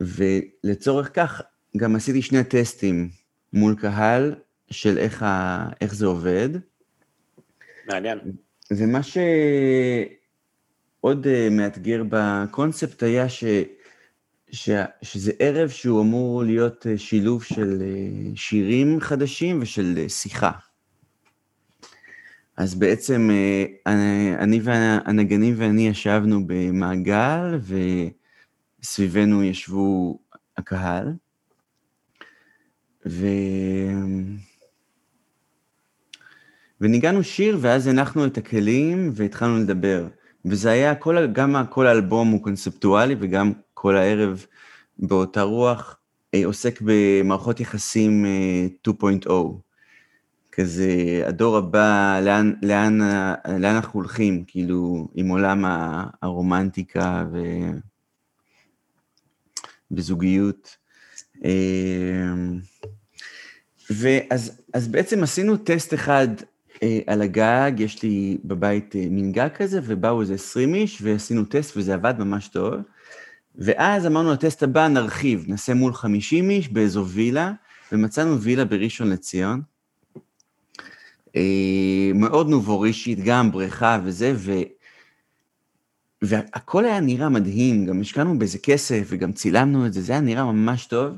[0.00, 1.42] ולצורך כך
[1.76, 3.10] גם עשיתי שני טסטים
[3.52, 4.34] מול קהל
[4.70, 5.68] של איך, ה...
[5.80, 6.48] איך זה עובד.
[7.88, 8.18] מעניין.
[8.70, 9.16] ומה שעוד
[11.26, 13.44] אה, מאתגר בקונספט היה ש...
[14.52, 14.70] ש...
[15.02, 17.86] שזה ערב שהוא אמור להיות אה, שילוב של אה,
[18.34, 20.50] שירים חדשים ושל שיחה.
[22.56, 23.64] אז בעצם אה,
[24.42, 27.58] אני- והנגנים ואני ישבנו במעגל,
[28.82, 30.18] וסביבנו ישבו
[30.56, 31.12] הקהל,
[33.06, 33.26] ו...
[36.80, 40.08] וניגענו שיר, ואז הנחנו את הכלים והתחלנו לדבר.
[40.44, 44.46] וזה היה, כל, גם כל האלבום הוא קונספטואלי, וגם כל הערב
[44.98, 45.96] באותה רוח
[46.34, 49.30] אה, עוסק במערכות יחסים אה, 2.0.
[50.52, 52.98] כזה, הדור הבא, לאן, לאן,
[53.58, 55.64] לאן אנחנו הולכים, כאילו, עם עולם
[56.22, 57.38] הרומנטיקה ו...
[59.90, 60.76] וזוגיות.
[61.44, 62.32] אה,
[63.90, 66.28] ואז אז בעצם עשינו טסט אחד
[66.82, 71.44] אה, על הגג, יש לי בבית אה, מין גג כזה, ובאו איזה 20 איש, ועשינו
[71.44, 72.74] טסט וזה עבד ממש טוב.
[73.54, 77.52] ואז אמרנו, לטסט הבא נרחיב, נעשה מול 50 איש באיזו וילה,
[77.92, 79.62] ומצאנו וילה בראשון לציון.
[81.36, 84.52] אה, מאוד נובורישית, גם בריכה וזה, ו...
[86.22, 90.44] והכל היה נראה מדהים, גם השקענו בזה כסף וגם צילמנו את זה, זה היה נראה
[90.44, 91.16] ממש טוב.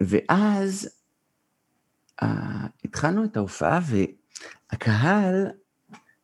[0.00, 0.88] ואז
[2.22, 2.26] uh,
[2.84, 3.80] התחלנו את ההופעה
[4.72, 5.46] והקהל,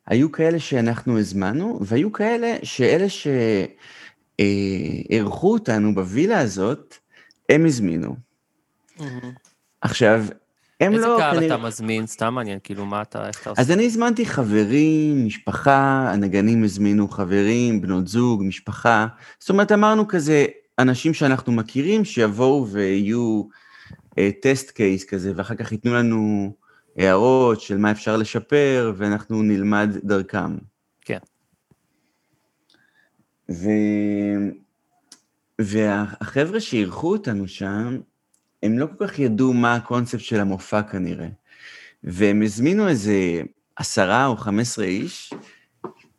[0.07, 3.05] היו כאלה שאנחנו הזמנו, והיו כאלה שאלה
[4.39, 6.95] שאירחו אותנו בווילה הזאת,
[7.49, 8.15] הם הזמינו.
[9.81, 10.25] עכשיו,
[10.79, 11.17] הם איזה לא...
[11.19, 12.07] קהל כנראה- אתה מזמין?
[12.07, 13.61] סתם מעניין, כאילו, מה אתה, איך אתה עושה?
[13.61, 19.07] אז אני הזמנתי חברים, משפחה, הנגנים הזמינו חברים, בנות זוג, משפחה.
[19.39, 20.45] זאת אומרת, אמרנו כזה,
[20.79, 23.43] אנשים שאנחנו מכירים, שיבואו ויהיו
[24.41, 26.53] טסט קייס כזה, ואחר כך ייתנו לנו
[26.97, 30.57] הערות של מה אפשר לשפר, ואנחנו נלמד דרכם.
[31.01, 31.17] כן.
[33.51, 33.69] ו...
[35.61, 37.97] והחבר'ה שאירחו אותנו שם,
[38.63, 41.27] הם לא כל כך ידעו מה הקונספט של המופע כנראה.
[42.03, 43.41] והם הזמינו איזה
[43.75, 45.33] עשרה או חמש עשרה איש,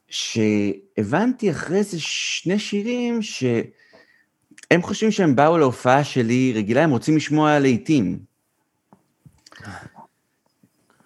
[0.08, 7.58] שהבנתי אחרי איזה שני שירים שהם חושבים שהם באו להופעה שלי רגילה, הם רוצים לשמוע
[7.58, 8.18] להיטים.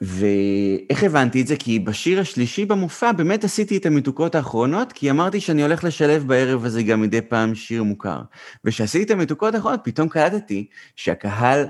[0.05, 1.57] ואיך הבנתי את זה?
[1.57, 6.65] כי בשיר השלישי במופע באמת עשיתי את המתוקות האחרונות, כי אמרתי שאני הולך לשלב בערב
[6.65, 8.21] הזה גם מדי פעם שיר מוכר.
[8.65, 11.67] וכשעשיתי את המתוקות האחרונות, פתאום קלטתי שהקהל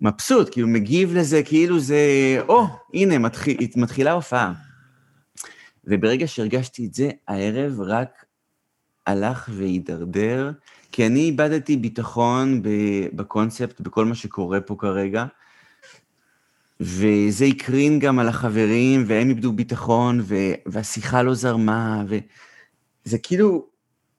[0.00, 1.98] מבסוט, כאילו מגיב לזה, כאילו זה,
[2.48, 4.52] או, הנה, מתחיל, מתחילה הופעה.
[5.84, 8.24] וברגע שהרגשתי את זה, הערב רק
[9.06, 10.50] הלך והידרדר,
[10.92, 12.62] כי אני איבדתי ביטחון
[13.12, 15.24] בקונספט, בכל מה שקורה פה כרגע,
[16.80, 22.02] וזה הקרין גם על החברים, והם איבדו ביטחון, ו- והשיחה לא זרמה,
[23.04, 23.66] זה כאילו,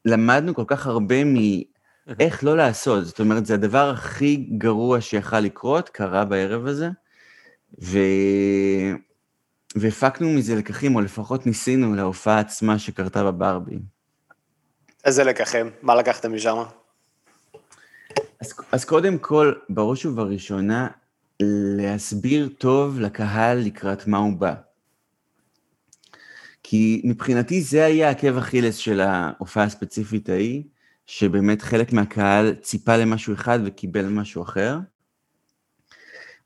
[0.05, 3.05] למדנו כל כך הרבה מאיך לא לעשות.
[3.05, 6.89] זאת אומרת, זה הדבר הכי גרוע שיכל לקרות, קרה בערב הזה,
[7.81, 7.99] ו...
[9.75, 13.79] והפקנו מזה לקחים, או לפחות ניסינו להופעה עצמה שקרתה בברבי.
[15.05, 15.69] איזה לקחים?
[15.81, 16.63] מה לקחתם משם?
[18.41, 20.87] אז, אז קודם כל, בראש ובראשונה,
[21.41, 24.53] להסביר טוב לקהל לקראת מה הוא בא.
[26.63, 30.63] כי מבחינתי זה היה עקב אכילס של ההופעה הספציפית ההיא,
[31.05, 34.77] שבאמת חלק מהקהל ציפה למשהו אחד וקיבל משהו אחר.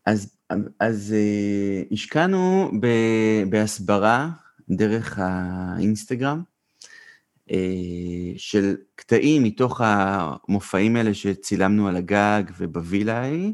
[0.06, 0.38] אז,
[0.80, 2.88] אז uh, השקענו ב,
[3.50, 4.30] בהסברה
[4.70, 6.42] דרך האינסטגרם,
[7.50, 7.54] uh,
[8.38, 13.54] של קטעים מתוך המופעים האלה שצילמנו על הגג ובווילה ההיא,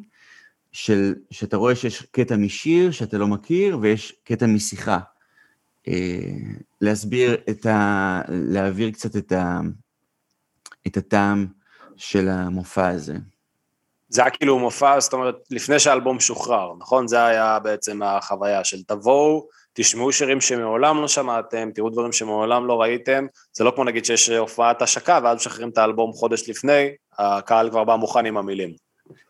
[0.72, 5.00] של, שאתה רואה שיש קטע משיר שאתה לא מכיר ויש קטע משיחה.
[5.88, 6.20] אה,
[6.82, 8.22] להסביר את ה...
[8.28, 9.60] להעביר קצת את, ה,
[10.88, 11.48] את הטעם
[11.96, 13.16] של המופע הזה.
[14.10, 17.08] זה היה כאילו מופע, זאת אומרת, לפני שהאלבום שוחרר, נכון?
[17.08, 22.82] זה היה בעצם החוויה של תבואו, תשמעו שירים שמעולם לא שמעתם, תראו דברים שמעולם לא
[22.82, 27.70] ראיתם, זה לא כמו נגיד שיש הופעת השקה ואז משחררים את האלבום חודש לפני, הקהל
[27.70, 28.89] כבר בא מוכן עם המילים.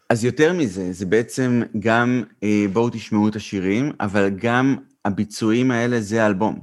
[0.10, 6.02] אז יותר מזה, זה בעצם גם אה, בואו תשמעו את השירים, אבל גם הביצועים האלה
[6.02, 6.60] זה האלבום.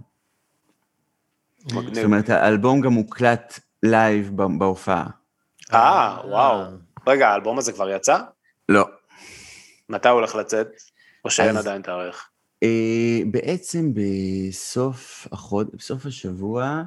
[1.65, 1.95] מגניב.
[1.95, 5.07] זאת אומרת, האלבום גם מוקלט לייב בהופעה.
[5.73, 6.65] אה, וואו.
[7.07, 8.19] רגע, האלבום הזה כבר יצא?
[8.69, 8.85] לא.
[9.89, 10.69] מתי הוא הולך לצאת?
[11.25, 12.29] או שאין עדיין תאריך?
[12.63, 15.69] אה, בעצם בסוף, החוד...
[15.73, 16.83] בסוף השבוע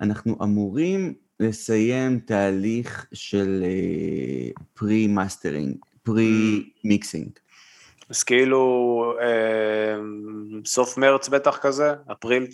[0.00, 3.64] אנחנו אמורים לסיים תהליך של
[4.74, 5.76] pre-mastering,
[6.08, 7.28] pre-mixing.
[8.10, 9.96] אז כאילו, אה,
[10.64, 11.94] סוף מרץ בטח כזה?
[12.12, 12.46] אפריל?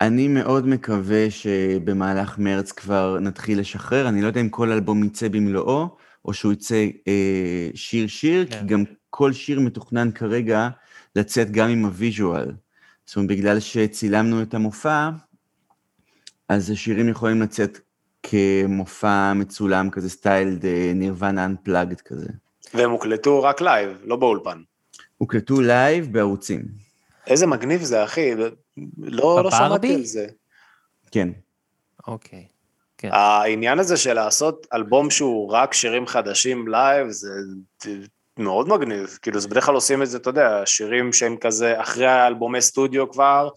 [0.00, 5.28] אני מאוד מקווה שבמהלך מרץ כבר נתחיל לשחרר, אני לא יודע אם כל אלבום יצא
[5.28, 8.66] במלואו, או שהוא יצא אה, שיר-שיר, כי כן.
[8.66, 10.68] גם כל שיר מתוכנן כרגע
[11.16, 12.52] לצאת גם עם ה visual.
[13.06, 15.10] זאת אומרת, בגלל שצילמנו את המופע,
[16.48, 17.78] אז השירים יכולים לצאת
[18.22, 22.28] כמופע מצולם כזה, סטייל נירוונה unplugged כזה.
[22.74, 24.62] והם הוקלטו רק לייב, לא באולפן.
[25.18, 26.62] הוקלטו לייב בערוצים,
[27.26, 28.34] איזה מגניב זה, אחי.
[28.98, 29.50] לא, לא?
[29.50, 30.26] שמעתי על זה.
[31.10, 31.28] כן.
[32.06, 32.46] אוקיי.
[32.98, 33.08] כן.
[33.12, 37.28] העניין הזה של לעשות אלבום שהוא רק שירים חדשים לייב, זה
[38.38, 39.18] מאוד מגניב.
[39.22, 43.10] כאילו, זה בדרך כלל עושים את זה, אתה יודע, שירים שהם כזה, אחרי האלבומי סטודיו
[43.10, 43.48] כבר,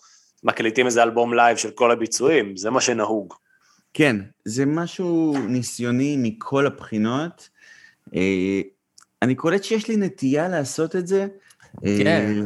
[0.44, 3.34] מקליטים איזה אלבום לייב של כל הביצועים, זה מה שנהוג.
[3.94, 7.50] כן, זה משהו ניסיוני מכל הבחינות.
[9.24, 11.28] אה, אני קולט שיש לי נטייה לעשות את זה.
[11.86, 12.44] אה, כן.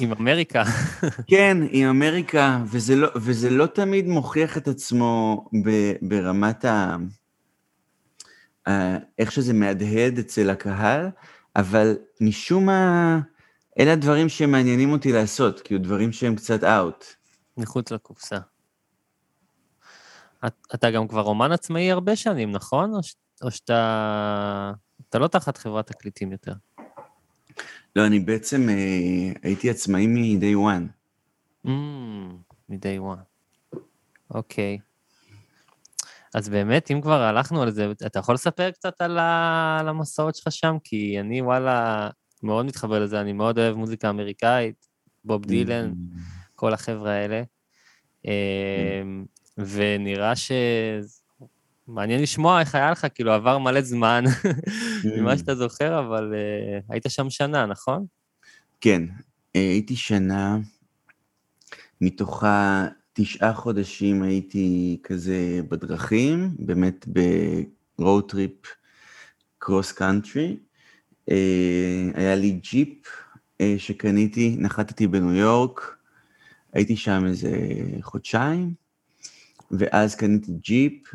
[0.00, 0.64] עם אמריקה.
[1.30, 6.96] כן, עם אמריקה, וזה לא, וזה לא תמיד מוכיח את עצמו ב, ברמת ה...
[8.68, 8.96] ה...
[9.18, 11.08] איך שזה מהדהד אצל הקהל,
[11.56, 13.20] אבל משום מה,
[13.78, 17.04] אלה הדברים שמעניינים אותי לעשות, כאילו דברים שהם קצת אאוט.
[17.56, 18.38] מחוץ לקופסה.
[20.46, 22.94] את- אתה גם כבר אומן עצמאי הרבה שנים, נכון?
[22.94, 23.14] או, ש...
[23.42, 24.72] או שאתה...
[25.08, 26.52] אתה לא תחת חברת תקליטים יותר.
[27.96, 30.86] לא, אני בעצם אה, הייתי עצמאי מ-day one.
[31.66, 31.70] Mm,
[32.68, 33.76] מ-day one.
[34.30, 34.78] אוקיי.
[36.34, 39.76] אז באמת, אם כבר הלכנו על זה, אתה יכול לספר קצת על, ה...
[39.80, 40.76] על המסעות שלך שם?
[40.84, 42.08] כי אני, וואלה,
[42.42, 44.86] מאוד מתחבר לזה, אני מאוד אוהב מוזיקה אמריקאית,
[45.24, 45.92] בוב דילן,
[46.54, 47.42] כל החבר'ה האלה.
[48.24, 49.24] אמ,
[49.58, 50.52] ונראה ש...
[51.88, 54.24] מעניין לשמוע איך היה לך, כאילו עבר מלא זמן
[55.16, 58.06] ממה שאתה זוכר, אבל uh, היית שם שנה, נכון?
[58.80, 59.02] כן,
[59.56, 60.58] אה, הייתי שנה,
[62.00, 68.68] מתוכה תשעה חודשים הייתי כזה בדרכים, באמת ב-road trip
[69.64, 70.56] cross country.
[71.30, 73.06] אה, היה לי ג'יפ
[73.60, 75.96] אה, שקניתי, נחתתי בניו יורק,
[76.72, 77.50] הייתי שם איזה
[78.00, 78.74] חודשיים,
[79.70, 81.14] ואז קניתי ג'יפ,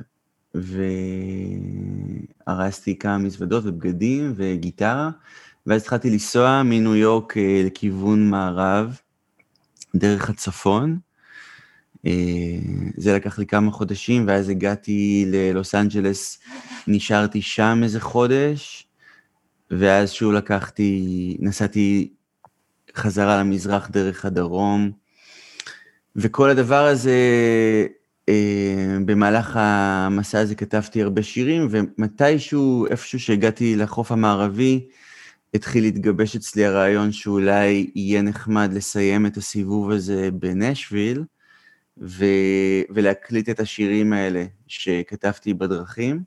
[2.48, 5.10] והרסתי כמה מזוודות ובגדים וגיטרה,
[5.68, 9.00] ואז התחלתי לנסוע מניו יורק אה, לכיוון מערב,
[9.96, 11.00] דרך הצפון.
[12.06, 12.12] אה,
[12.98, 16.40] זה לקח לי כמה חודשים, ואז הגעתי ללוס אנג'לס,
[16.88, 18.88] נשארתי שם איזה חודש,
[19.72, 22.14] ואז שוב לקחתי, נסעתי
[22.96, 24.92] חזרה למזרח דרך הדרום,
[26.16, 27.20] וכל הדבר הזה,
[29.06, 34.88] במהלך המסע הזה כתבתי הרבה שירים, ומתישהו, איפשהו שהגעתי לחוף המערבי,
[35.54, 41.24] התחיל להתגבש אצלי הרעיון שאולי יהיה נחמד לסיים את הסיבוב הזה בנשוויל,
[41.98, 42.26] ו,
[42.90, 46.24] ולהקליט את השירים האלה שכתבתי בדרכים.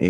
[0.00, 0.06] אה,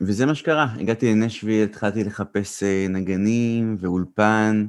[0.00, 4.66] וזה מה שקרה, הגעתי לנשוויל, התחלתי לחפש אה, נגנים ואולפן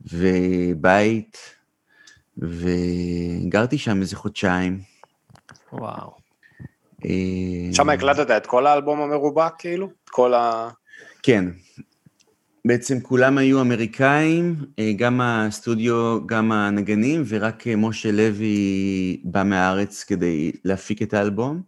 [0.00, 1.38] ובית,
[2.38, 4.80] וגרתי שם איזה חודשיים.
[5.72, 6.24] וואו.
[7.04, 9.86] אה, שם הקלטת את כל האלבום המרובע, כאילו?
[10.04, 10.70] את כל ה...
[11.22, 11.44] כן.
[12.64, 20.04] בעצם כולם היו אמריקאים, אה, גם הסטודיו, גם הנגנים, ורק אה, משה לוי בא מהארץ
[20.04, 21.62] כדי להפיק את האלבום.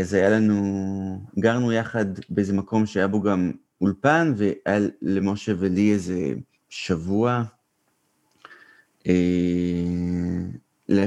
[0.00, 6.34] אז היה לנו, גרנו יחד באיזה מקום שהיה בו גם אולפן, והיה למשה ולי איזה
[6.68, 7.42] שבוע.
[9.06, 9.12] אה,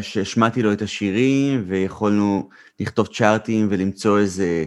[0.01, 2.49] שהשמעתי לו את השירים, ויכולנו
[2.79, 4.65] לכתוב צ'ארטים ולמצוא איזה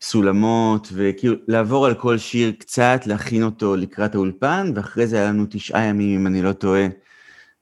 [0.00, 5.46] סולמות, וכאילו לעבור על כל שיר קצת, להכין אותו לקראת האולפן, ואחרי זה היה לנו
[5.50, 6.86] תשעה ימים, אם אני לא טועה,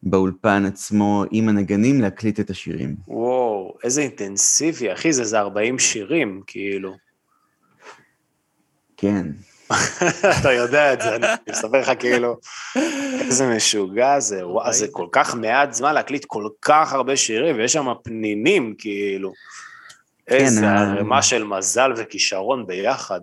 [0.03, 2.96] באולפן עצמו עם הנגנים להקליט את השירים.
[3.09, 6.94] וואו, איזה אינטנסיבי, אחי, זה איזה 40 שירים, כאילו.
[8.96, 9.27] כן.
[10.40, 12.37] אתה יודע את זה, אני מספר לך כאילו,
[13.20, 17.72] איזה משוגע זה, וואו, זה כל כך מעט זמן להקליט כל כך הרבה שירים, ויש
[17.72, 19.32] שם פנינים, כאילו.
[20.28, 23.20] איזה כן, ה- ערימה של מזל וכישרון ביחד.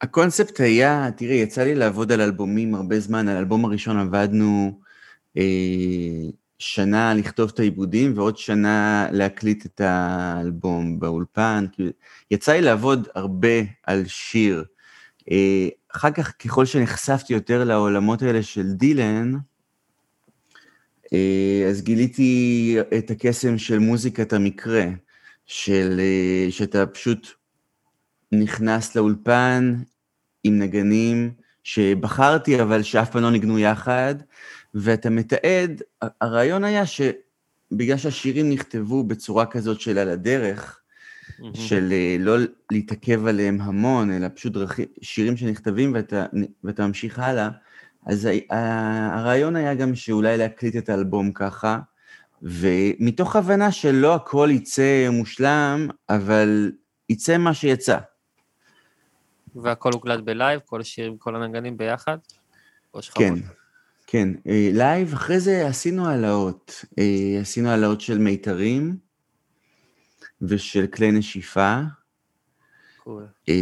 [0.00, 4.80] הקונספט היה, תראי, יצא לי לעבוד על אלבומים הרבה זמן, על האלבום הראשון עבדנו
[5.36, 5.42] אה,
[6.58, 11.66] שנה לכתוב את העיבודים ועוד שנה להקליט את האלבום באולפן.
[12.30, 13.48] יצא לי לעבוד הרבה
[13.86, 14.64] על שיר.
[15.30, 19.32] אה, אחר כך, ככל שנחשפתי יותר לעולמות האלה של דילן,
[21.12, 24.84] אה, אז גיליתי את הקסם של מוזיקת המקרה,
[25.46, 27.28] של, אה, שאתה פשוט
[28.32, 29.74] נכנס לאולפן
[30.44, 31.30] עם נגנים
[31.62, 34.14] שבחרתי, אבל שאף פעם לא ניגנו יחד,
[34.74, 35.82] ואתה מתעד,
[36.20, 40.80] הרעיון היה שבגלל שהשירים נכתבו בצורה כזאת של על הדרך,
[41.54, 42.36] של אה, לא
[42.70, 46.26] להתעכב עליהם המון, אלא פשוט דרכים, שירים שנכתבים ואתה,
[46.64, 47.48] ואתה ממשיך הלאה,
[48.06, 51.78] אז ה- ה- הרעיון היה גם שאולי להקליט את האלבום ככה,
[52.42, 56.72] ומתוך הבנה שלא הכל יצא מושלם, אבל
[57.08, 57.98] יצא מה שיצא.
[59.56, 62.18] והכל הוקלט בלייב, כל השיר עם כל הנגנים ביחד?
[63.14, 63.34] כן?
[64.06, 64.28] כן.
[64.46, 66.84] אה, לייב, אחרי זה עשינו העלאות.
[66.98, 68.96] אה, עשינו העלאות של מיתרים
[70.42, 71.80] ושל כלי נשיפה.
[73.48, 73.54] אה,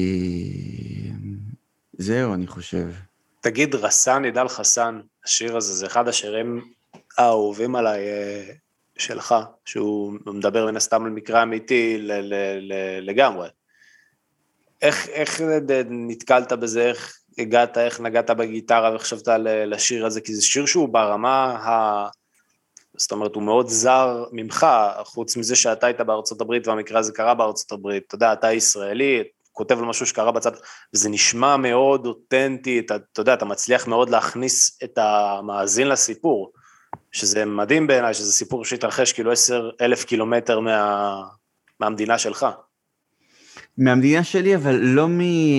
[1.93, 2.89] זהו, אני חושב.
[3.41, 6.73] תגיד, רסן ידל חסן, השיר הזה, זה אחד השירים
[7.19, 8.53] האהובים עליי אה,
[8.99, 9.35] שלך,
[9.65, 13.49] שהוא מדבר מן הסתם על מקרה אמיתי ל- ל- ל- לגמרי.
[14.83, 15.41] איך, איך
[15.91, 20.89] נתקלת בזה, איך הגעת, איך נגעת בגיטרה וחשבת ל- לשיר הזה, כי זה שיר שהוא
[20.89, 22.09] ברמה ה...
[22.97, 24.67] זאת אומרת, הוא מאוד זר ממך,
[25.05, 28.05] חוץ מזה שאתה היית בארצות הברית והמקרה הזה קרה בארצות הברית.
[28.07, 30.53] אתה יודע, אתה ישראלי, כותב על משהו שקרה בצד,
[30.95, 36.53] וזה נשמע מאוד אותנטי, אתה, אתה יודע, אתה מצליח מאוד להכניס את המאזין לסיפור,
[37.13, 41.23] שזה מדהים בעיניי, שזה סיפור שהתרחש כאילו עשר אלף קילומטר מה,
[41.81, 42.47] מהמדינה שלך.
[43.79, 45.07] מהמדינה שלי, אבל לא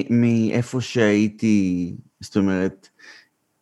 [0.10, 2.90] מאיפה שהייתי, זאת אומרת,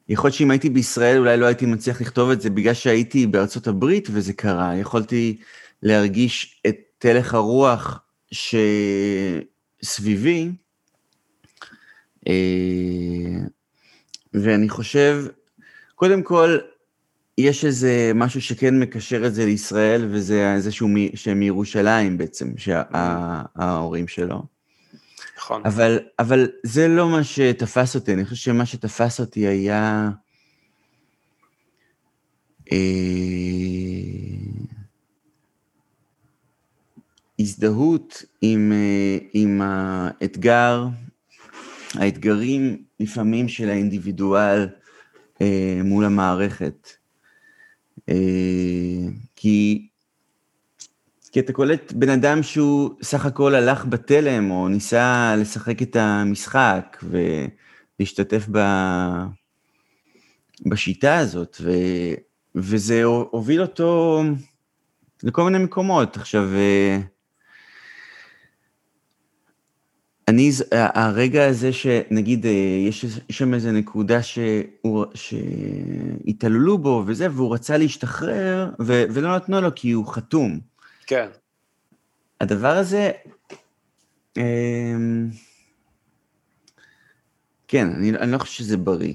[0.09, 3.67] יכול להיות שאם הייתי בישראל אולי לא הייתי מצליח לכתוב את זה בגלל שהייתי בארצות
[3.67, 5.37] הברית וזה קרה, יכולתי
[5.83, 7.99] להרגיש את הלך הרוח
[9.81, 10.51] שסביבי,
[12.27, 12.33] אה,
[14.33, 15.25] ואני חושב,
[15.95, 16.57] קודם כל,
[17.37, 22.53] יש איזה משהו שכן מקשר את זה לישראל, וזה זה שהוא מ- שהם מירושלים בעצם,
[22.57, 24.52] שההורים שלו.
[25.43, 25.61] נכון.
[25.65, 30.09] אבל, אבל זה לא מה שתפס אותי, אני חושב שמה שתפס אותי היה...
[32.71, 32.77] אה,
[37.39, 40.85] הזדהות עם, אה, עם האתגר,
[41.93, 44.67] האתגרים לפעמים של האינדיבידואל
[45.41, 46.89] אה, מול המערכת.
[49.35, 49.87] כי
[51.33, 57.03] כי אתה קולט בן אדם שהוא סך הכל הלך בתלם, או ניסה לשחק את המשחק
[57.99, 58.59] ולהשתתף ב...
[60.65, 61.71] בשיטה הזאת, ו...
[62.55, 64.23] וזה הוביל אותו
[65.23, 66.17] לכל מיני מקומות.
[66.17, 66.99] עכשיו, אה,
[70.27, 72.51] אני, הרגע הזה שנגיד, אה,
[72.87, 79.03] יש שם איזו נקודה שהוא- שהתעללו בו וזה, והוא רצה להשתחרר, ו...
[79.13, 80.72] ולא נתנו לו כי הוא חתום.
[81.13, 81.27] כן.
[82.41, 83.11] הדבר הזה,
[84.37, 85.29] אמ,
[87.67, 89.13] כן, אני, אני לא חושב שזה בריא.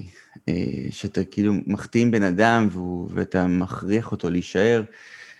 [0.49, 0.53] אה,
[0.91, 4.83] שאתה כאילו מחתים בן אדם והוא, ואתה מכריח אותו להישאר,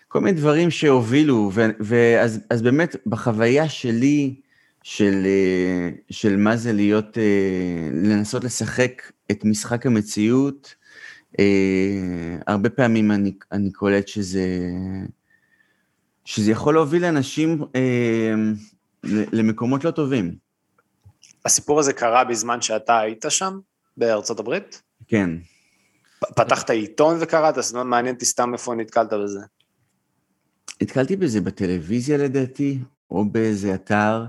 [0.08, 4.36] כל מיני דברים שהובילו, ו, ואז אז באמת בחוויה שלי,
[4.84, 9.02] של, אה, של מה זה להיות, אה, לנסות לשחק
[9.32, 10.76] את משחק המציאות,
[12.48, 14.46] הרבה פעמים אני, אני קולט שזה,
[16.30, 18.34] שזה יכול להוביל אנשים אה,
[19.04, 20.36] למקומות לא טובים.
[21.46, 23.60] הסיפור הזה קרה בזמן שאתה היית שם,
[23.98, 24.82] בארצות הברית?
[25.08, 25.30] כן.
[26.20, 27.58] פתחת עיתון וקראת?
[27.58, 29.40] אז מאוד מעניין אותי סתם איפה נתקלת בזה.
[30.82, 32.80] נתקלתי בזה בטלוויזיה לדעתי,
[33.12, 34.26] או באיזה אתר.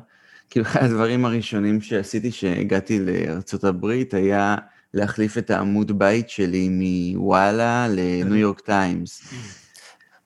[0.51, 4.57] כאילו, אחד הדברים הראשונים שעשיתי כשהגעתי לארצות הברית היה
[4.95, 9.23] להחליף את העמוד בית שלי מוואלה לניו יורק טיימס.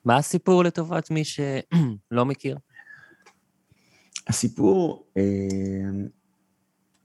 [0.05, 2.57] מה הסיפור לטובת מי שלא מכיר?
[4.27, 5.23] הסיפור, אה,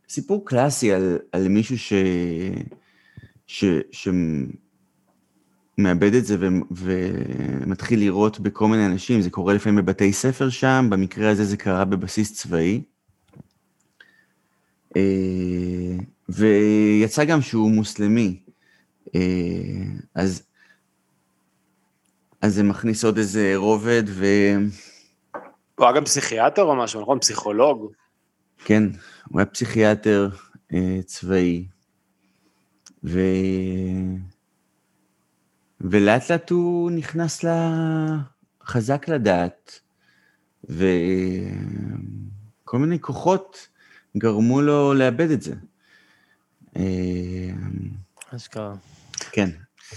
[0.08, 1.92] סיפור קלאסי על, על מישהו ש,
[3.46, 3.64] ש,
[5.78, 10.86] שמאבד את זה ו, ומתחיל לראות בכל מיני אנשים, זה קורה לפעמים בבתי ספר שם,
[10.90, 12.82] במקרה הזה זה קרה בבסיס צבאי.
[14.96, 15.96] אה,
[16.28, 18.42] ויצא גם שהוא מוסלמי,
[19.14, 19.20] אה,
[20.14, 20.49] אז,
[22.42, 24.26] אז זה מכניס עוד איזה רובד, ו...
[25.74, 27.18] הוא היה גם פסיכיאטר או משהו, נכון?
[27.18, 27.92] פסיכולוג.
[28.64, 28.82] כן,
[29.28, 30.28] הוא היה פסיכיאטר
[30.72, 31.66] אה, צבאי,
[33.04, 33.20] ו...
[35.80, 37.48] ולאט לאט הוא נכנס ל...
[38.64, 39.80] חזק לדעת,
[40.64, 40.78] וכל
[42.78, 43.68] מיני כוחות
[44.16, 45.54] גרמו לו לאבד את זה.
[46.76, 47.50] אה,
[48.36, 48.74] אשכרה.
[49.32, 49.50] כן,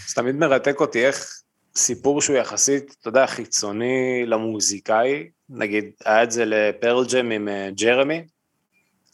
[0.08, 1.43] זה תמיד מרתק אותי איך
[1.76, 7.70] סיפור שהוא יחסית, אתה יודע, חיצוני למוזיקאי, נגיד, היה את זה לפרל ג'ם עם אה,
[7.76, 8.24] ג'רמי,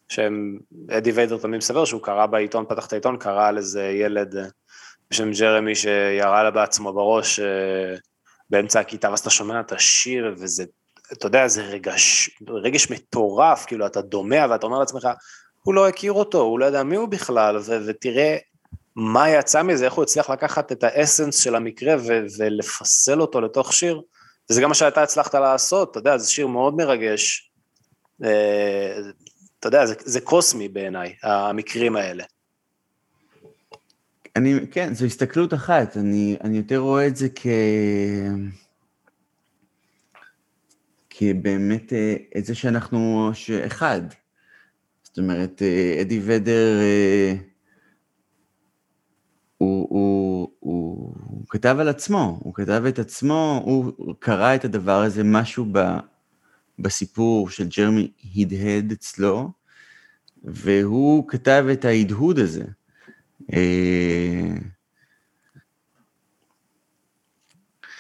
[0.10, 4.38] שהם, אדי ויידר תמיד מספר שהוא קרא בעיתון, פתח את העיתון, קרא על איזה ילד
[4.38, 4.44] אה,
[5.12, 7.96] בשם ג'רמי שירה לה בעצמו בראש אה,
[8.50, 10.64] באמצע הכיתה, ואז אתה שומע את השיר, וזה,
[11.14, 15.08] אתה יודע, זה רגש, רגש מטורף, כאילו, אתה דומע ואתה אומר לעצמך,
[15.64, 18.38] הוא לא הכיר אותו, הוא לא יודע מי הוא בכלל, ו- ותראה
[19.00, 23.74] מה יצא מזה, איך הוא הצליח לקחת את האסנס של המקרה ו- ולפסל אותו לתוך
[23.74, 24.02] שיר,
[24.50, 27.52] וזה גם מה שאתה הצלחת לעשות, אתה יודע, זה שיר מאוד מרגש.
[28.24, 29.00] אה,
[29.60, 32.24] אתה יודע, זה, זה קוסמי בעיניי, המקרים האלה.
[34.36, 37.48] אני, כן, זו הסתכלות אחת, אני, אני יותר רואה את זה כ...
[41.10, 44.02] כבאמת אה, את זה שאנחנו, שאחד.
[45.04, 46.80] זאת אומרת, אה, אדי ודר,
[49.60, 55.02] הוא, הוא, הוא, הוא כתב על עצמו, הוא כתב את עצמו, הוא קרא את הדבר
[55.02, 55.80] הזה, משהו ב,
[56.80, 59.52] בסיפור של ג'רמי הדהד אצלו,
[60.44, 62.64] והוא כתב את ההדהוד הזה.
[63.54, 64.54] אה,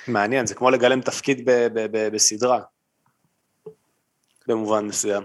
[0.07, 2.61] מעניין, זה כמו לגלם תפקיד ב- ב- ב- בסדרה,
[4.47, 5.23] במובן מסוים.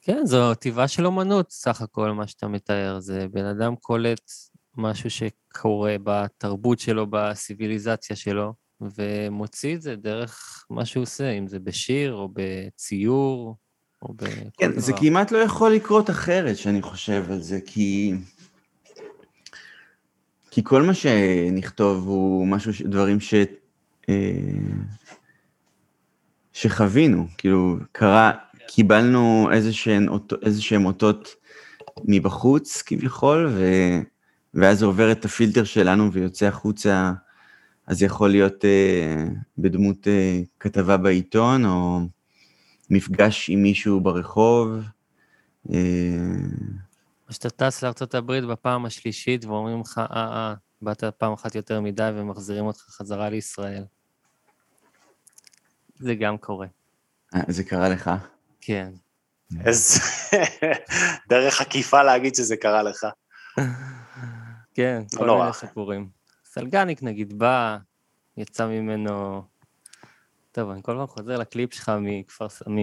[0.00, 3.00] כן, זו טבעה של אומנות, סך הכל, מה שאתה מתאר.
[3.00, 4.30] זה בן אדם קולט
[4.76, 11.58] משהו שקורה בתרבות שלו, בסיביליזציה שלו, ומוציא את זה דרך מה שהוא עושה, אם זה
[11.58, 13.56] בשיר, או בציור,
[14.02, 14.80] או בכל כן, דבר.
[14.80, 18.14] זה כמעט לא יכול לקרות אחרת, שאני חושב על זה, כי...
[20.50, 23.34] כי כל מה שנכתוב הוא משהו, ש- דברים ש...
[24.08, 24.14] אה,
[26.52, 28.32] שחווינו, כאילו, קרה,
[28.68, 31.34] קיבלנו איזה שהם אותות
[32.04, 33.64] מבחוץ כביכול, ו...
[34.54, 37.12] ואז זה עובר את הפילטר שלנו ויוצא החוצה,
[37.86, 39.24] אז זה יכול להיות אה,
[39.58, 42.00] בדמות אה, כתבה בעיתון, או
[42.90, 44.68] מפגש עם מישהו ברחוב.
[45.72, 45.78] אה,
[47.28, 52.10] או שאתה טס לארה"ב בפעם השלישית ואומרים לך, אה, אה, באת פעם אחת יותר מדי
[52.14, 53.84] ומחזירים אותך חזרה לישראל.
[55.98, 56.66] זה גם קורה,
[57.34, 58.10] אה, זה קרה לך?
[58.60, 58.92] כן.
[59.64, 60.00] אז
[61.30, 63.06] דרך עקיפה להגיד שזה קרה לך.
[64.74, 65.40] כן, לא כל נורא.
[65.40, 66.08] מיני סיפורים.
[66.44, 67.76] סלגניק נגיד בא,
[68.36, 69.42] יצא ממנו...
[70.52, 72.62] טוב, אני כל פעם חוזר לקליפ שלך מכפר ס...
[72.68, 72.78] מ...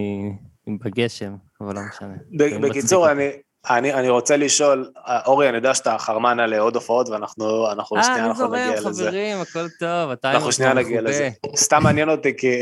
[0.78, 2.14] בגשם, אבל לא משנה.
[2.60, 3.30] בקיצור, אני,
[3.70, 7.96] אני, אני רוצה לשאול, אה, אורי, אני יודע שאתה חרמן על עוד הופעות, ואנחנו אנחנו
[7.96, 9.04] אה, שנייה אני אנחנו זורם, נגיע לזה.
[9.04, 11.30] חברים, הכל טוב, אתה אנחנו שנייה נגיע לזה.
[11.56, 12.60] סתם מעניין אותי כי...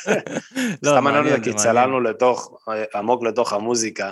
[0.82, 2.58] לא, סתם מעניין אותי כי צללנו לתוך,
[2.94, 4.10] עמוק לתוך המוזיקה.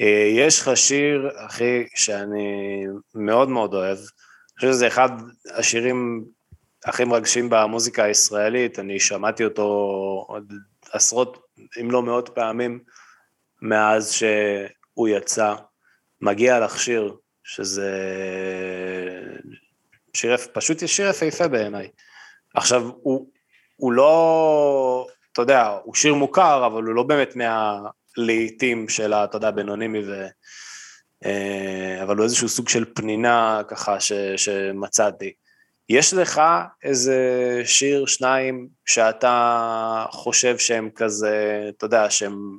[0.00, 2.84] אה, יש לך שיר, אחי, שאני
[3.14, 3.98] מאוד מאוד אוהב.
[3.98, 5.10] אני חושב שזה אחד
[5.54, 6.24] השירים
[6.84, 9.64] הכי מרגשים במוזיקה הישראלית, אני שמעתי אותו
[10.28, 10.52] עוד
[10.92, 11.46] עשרות,
[11.80, 12.80] אם לא מאות פעמים,
[13.62, 15.54] מאז שהוא יצא.
[16.20, 17.90] מגיע לך שיר שזה
[20.14, 21.90] שיר, פשוט שיר יפהפה בעיניי.
[22.54, 23.30] עכשיו, הוא,
[23.76, 27.36] הוא לא, אתה יודע, הוא שיר מוכר, אבל הוא לא באמת
[28.18, 30.26] מהלהיטים של אתה יודע, בינונימי ו...
[31.24, 35.32] אה, אבל הוא איזשהו סוג של פנינה ככה ש, שמצאתי.
[35.88, 36.40] יש לך
[36.82, 37.20] איזה
[37.64, 42.58] שיר, שניים, שאתה חושב שהם כזה, אתה יודע, שהם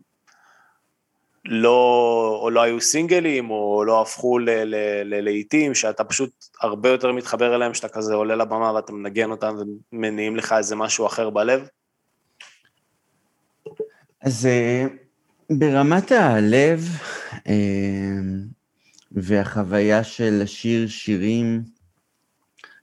[1.45, 6.31] לא, או לא היו סינגלים, או לא הפכו ל- ל- ללהיטים, שאתה פשוט
[6.61, 9.55] הרבה יותר מתחבר אליהם, שאתה כזה עולה לבמה ואתה מנגן אותם
[9.91, 11.67] ומניעים לך איזה משהו אחר בלב?
[14.21, 14.85] אז אה,
[15.49, 16.89] ברמת הלב
[17.47, 17.53] אה,
[19.11, 21.63] והחוויה של לשיר שירים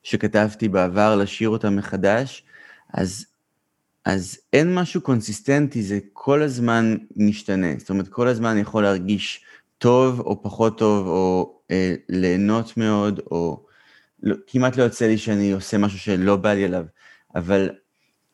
[0.02, 2.44] שכתבתי בעבר, לשיר אותם מחדש,
[2.92, 3.26] אז,
[4.04, 7.66] אז אין משהו קונסיסטנטי, זה כל הזמן משתנה.
[7.78, 9.44] זאת אומרת, כל הזמן אני יכול להרגיש
[9.78, 13.66] טוב או פחות טוב, או אה, ליהנות מאוד, או
[14.22, 16.84] לא, כמעט לא יוצא לי שאני עושה משהו שלא בא לי עליו,
[17.34, 17.70] אבל,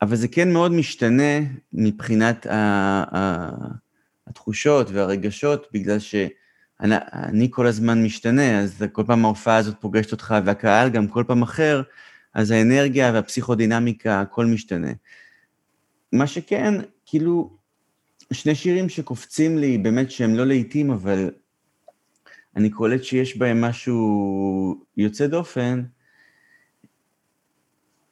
[0.03, 1.39] אבל זה כן מאוד משתנה
[1.73, 2.55] מבחינת ה,
[3.17, 3.51] ה,
[4.31, 6.31] התחושות והרגשות, בגלל שאני
[7.13, 11.43] אני כל הזמן משתנה, אז כל פעם ההופעה הזאת פוגשת אותך, והקהל גם כל פעם
[11.43, 11.83] אחר,
[12.35, 14.93] אז האנרגיה והפסיכודינמיקה, הכל משתנה.
[16.13, 16.75] מה שכן,
[17.07, 17.57] כאילו,
[18.33, 21.31] שני שירים שקופצים לי, באמת שהם לא לעיתים, אבל
[22.57, 25.83] אני קולט שיש בהם משהו יוצא דופן,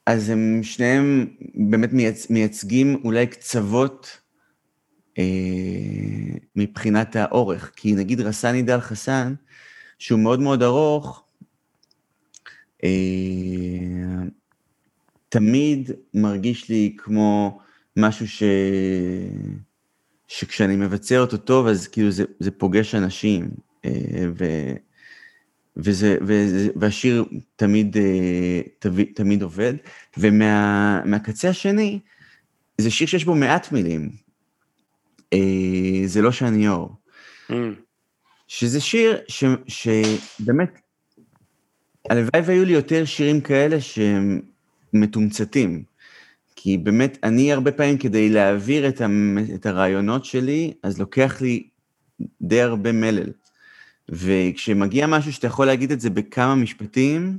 [0.07, 2.31] אז הם שניהם באמת מייצ...
[2.31, 4.21] מייצגים אולי קצוות
[6.57, 7.73] מבחינת האורך.
[7.77, 9.35] כי נגיד רסני דל חסן,
[9.99, 11.25] שהוא מאוד מאוד ארוך,
[12.85, 12.91] אה,
[15.29, 17.61] תמיד מרגיש לי כמו
[17.97, 18.43] משהו ש...
[20.29, 23.51] שכשאני מבצע אותו טוב, אז כאילו זה, זה פוגש אנשים,
[23.85, 23.91] אה,
[24.39, 24.45] ו...
[25.77, 27.25] וזה, וזה, והשיר
[27.57, 29.75] תמיד, אה, תמיד, תמיד עובד,
[30.17, 32.01] ומהקצה השני,
[32.79, 34.26] זה שיר שיש בו מעט מילים.
[35.33, 36.95] אה, זה לא שאני אור.
[37.51, 37.55] Mm.
[38.49, 40.81] שזה שיר ש, שבאמת,
[42.11, 44.41] הלוואי והיו לי יותר שירים כאלה שהם
[44.93, 45.85] מתומצתים.
[46.57, 51.69] כי באמת, אני הרבה פעמים כדי להעביר את, המ, את הרעיונות שלי, אז לוקח לי
[52.43, 53.33] די הרבה מלל.
[54.09, 57.39] וכשמגיע משהו שאתה יכול להגיד את זה בכמה משפטים,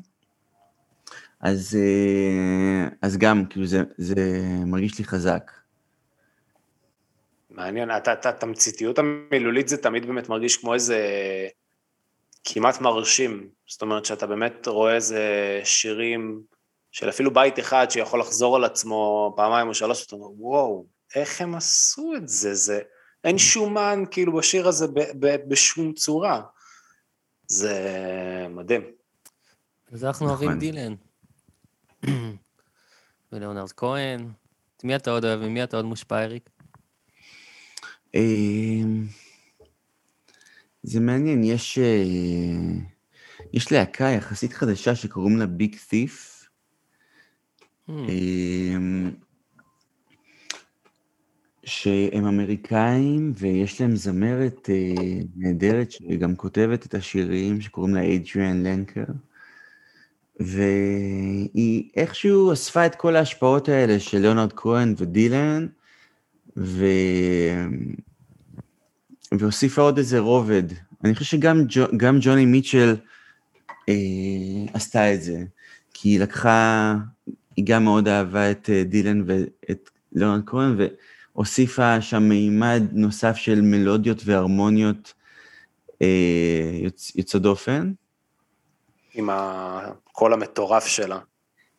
[1.39, 5.51] אז, אה, אז גם, כאילו, זה, זה מרגיש לי חזק.
[7.57, 10.99] מעניין, אתה, אתה, תמציתיות המילולית זה תמיד באמת מרגיש כמו איזה
[12.43, 15.21] כמעט מרשים, זאת אומרת שאתה באמת רואה איזה
[15.63, 16.41] שירים
[16.91, 20.85] של אפילו בית אחד שיכול לחזור על עצמו פעמיים או שלוש, אתה אומר, וואו,
[21.15, 22.79] איך הם עשו את זה, זה,
[23.23, 26.41] אין שומן כאילו בשיר הזה ב, ב, בשום צורה.
[27.47, 28.81] זה מדהים.
[29.91, 30.47] אז אנחנו נכון.
[30.47, 30.95] אוהבים דילן.
[33.31, 34.31] ולאונרד כהן.
[34.77, 35.39] את מי אתה עוד אוהב?
[35.39, 36.49] ממי אתה עוד מושפע, אריק?
[38.17, 38.81] אה,
[40.83, 42.03] זה מעניין, יש, אה,
[43.53, 46.33] יש להקה יחסית חדשה שקוראים לה ביג תיף.
[47.89, 47.91] Hmm,
[51.63, 59.03] שהם אמריקאים ויש להם זמרת אה, נהדרת שגם כותבת את השירים שקוראים לה אדריאן לנקר.
[60.39, 65.67] והיא איכשהו אספה את כל ההשפעות האלה של ליאונרד כהן ודילן,
[66.57, 66.85] ו...
[69.31, 70.63] והוסיפה עוד איזה רובד.
[71.03, 72.95] אני חושב שגם ג'ו, גם ג'וני מיטשל
[73.89, 73.93] אה,
[74.73, 75.43] עשתה את זה,
[75.93, 76.95] כי היא לקחה,
[77.55, 80.77] היא גם מאוד אהבה את אה, דילן ואת ליאונרד כהן,
[81.35, 85.13] והוסיפה שם מימד נוסף של מלודיות והרמוניות
[86.01, 87.93] אה, יוצ, יוצא דופן.
[89.13, 91.19] עם הקול המטורף שלה.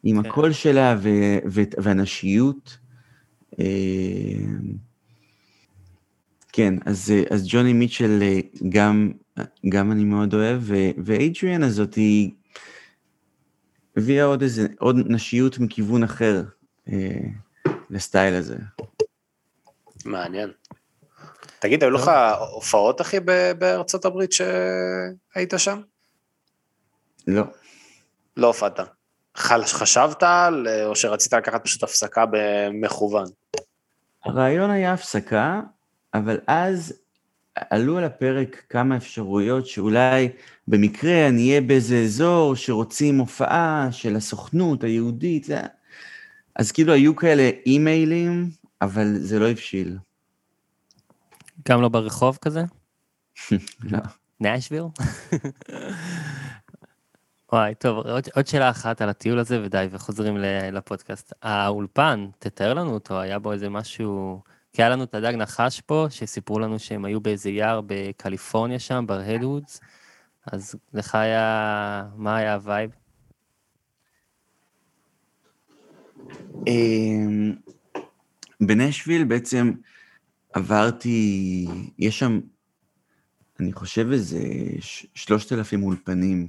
[0.02, 0.28] עם כן.
[0.28, 1.08] הקול שלה ו,
[1.46, 2.78] ו, והנשיות.
[3.60, 3.64] אה,
[6.52, 9.12] כן, אז, אה, אז ג'וני מיטשל אה, גם,
[9.68, 12.30] גם אני מאוד אוהב, ו- ואדריאן הזאת היא
[13.96, 16.42] הביאה עוד איזה, עוד נשיות מכיוון אחר
[16.88, 16.94] אה,
[17.90, 18.56] לסטייל הזה.
[20.04, 20.52] מעניין.
[21.58, 22.10] תגיד, היו לך
[22.54, 23.16] הופעות, אחי,
[23.58, 25.80] בארצות הברית שהיית שם?
[27.26, 27.42] לא,
[28.36, 28.80] לא הופעת.
[29.36, 33.26] חשבת על, או שרצית לקחת פשוט הפסקה במכוון?
[34.24, 35.60] הרעיון היה הפסקה,
[36.14, 37.00] אבל אז
[37.70, 40.28] עלו על הפרק כמה אפשרויות שאולי
[40.68, 45.60] במקרה אני אהיה באיזה אזור שרוצים הופעה של הסוכנות היהודית, זה...
[46.56, 48.50] אז כאילו היו כאלה אימיילים,
[48.82, 49.98] אבל זה לא הבשיל.
[51.68, 52.64] גם לא ברחוב כזה?
[53.92, 53.98] לא.
[54.40, 54.82] נשוויל?
[57.52, 60.36] וואי, טוב, עוד, עוד שאלה אחת על הטיול הזה, ודי, וחוזרים
[60.72, 61.32] לפודקאסט.
[61.42, 64.42] האולפן, תתאר לנו אותו, היה בו איזה משהו...
[64.78, 69.04] כי היה לנו את הדג נחש פה, שסיפרו לנו שהם היו באיזה יער בקליפורניה שם,
[69.08, 69.80] בה woods,
[70.52, 72.08] אז לך היה...
[72.16, 72.90] מה היה ה vibe?
[76.66, 77.54] אמ,
[78.60, 79.72] בנשוויל בעצם
[80.52, 81.66] עברתי,
[81.98, 82.40] יש שם,
[83.60, 84.40] אני חושב איזה
[85.14, 86.48] שלושת אלפים אולפנים.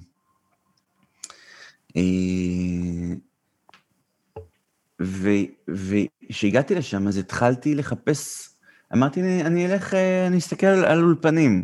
[5.02, 8.50] אה, וכשהגעתי לשם, אז התחלתי לחפש,
[8.94, 11.64] אמרתי, אני, אני אלך, אה, אני אסתכל על, על אולפנים.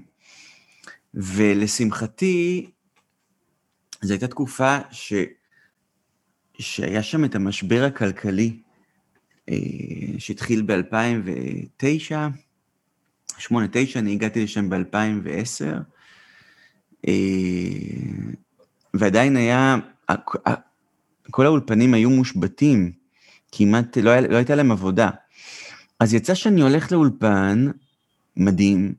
[1.13, 2.69] ולשמחתי,
[4.01, 5.13] זו הייתה תקופה ש,
[6.59, 8.59] שהיה שם את המשבר הכלכלי,
[9.49, 9.55] אה,
[10.17, 12.11] שהתחיל ב-2009,
[13.39, 13.51] 8-9,
[13.95, 17.07] אני הגעתי לשם ב-2010,
[18.93, 19.77] ועדיין היה,
[21.31, 23.04] כל האולפנים היו מושבתים,
[23.57, 25.09] כמעט לא, היה, לא הייתה להם עבודה.
[25.99, 27.71] אז יצא שאני הולך לאולפן,
[28.37, 28.93] מדהים,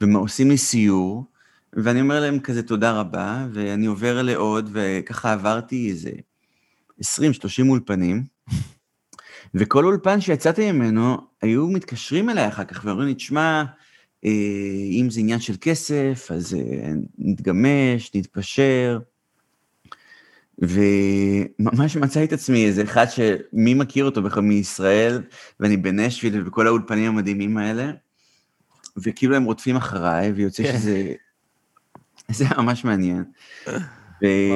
[0.00, 1.24] ועושים לי סיור,
[1.72, 6.10] ואני אומר להם כזה תודה רבה, ואני עובר לעוד, וככה עברתי איזה
[7.00, 7.02] 20-30
[7.68, 8.24] אולפנים,
[9.54, 13.64] וכל אולפן שיצאתי ממנו, היו מתקשרים אליי אחר כך ואומרים לי, תשמע,
[14.24, 14.30] אה,
[14.90, 18.98] אם זה עניין של כסף, אז אה, נתגמש, נתפשר.
[20.60, 25.22] וממש מצאתי את עצמי איזה אחד שמי מכיר אותו בכלל מישראל,
[25.60, 27.90] ואני בנשוויל ובכל האולפנים המדהימים האלה,
[28.96, 30.78] וכאילו הם רודפים אחריי, ויוצא כן.
[30.78, 31.12] שזה...
[32.30, 33.24] זה היה ממש מעניין.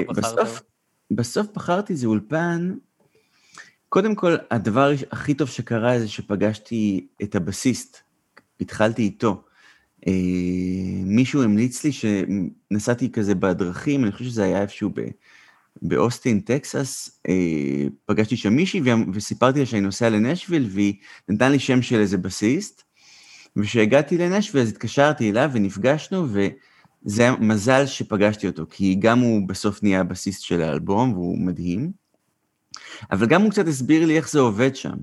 [0.08, 0.62] ובסוף,
[1.10, 2.74] בסוף בחרתי איזה אולפן,
[3.88, 7.96] קודם כל, הדבר הכי טוב שקרה זה שפגשתי את הבסיסט,
[8.60, 9.44] התחלתי איתו.
[10.06, 10.12] אה,
[11.04, 15.00] מישהו המליץ לי שנסעתי כזה בדרכים, אני חושב שזה היה איפשהו ב,
[15.82, 18.80] באוסטין, טקסס, אה, פגשתי שם מישהי
[19.12, 20.94] וסיפרתי לה שאני נוסע לנשוויל, והיא
[21.28, 22.82] נתנה לי שם של איזה בסיסט,
[23.56, 29.82] וכשהגעתי לנשוויל אז התקשרתי אליו ונפגשנו, וזה היה מזל שפגשתי אותו, כי גם הוא בסוף
[29.82, 31.92] נהיה הבסיסט של האלבום, והוא מדהים,
[33.12, 34.96] אבל גם הוא קצת הסביר לי איך זה עובד שם.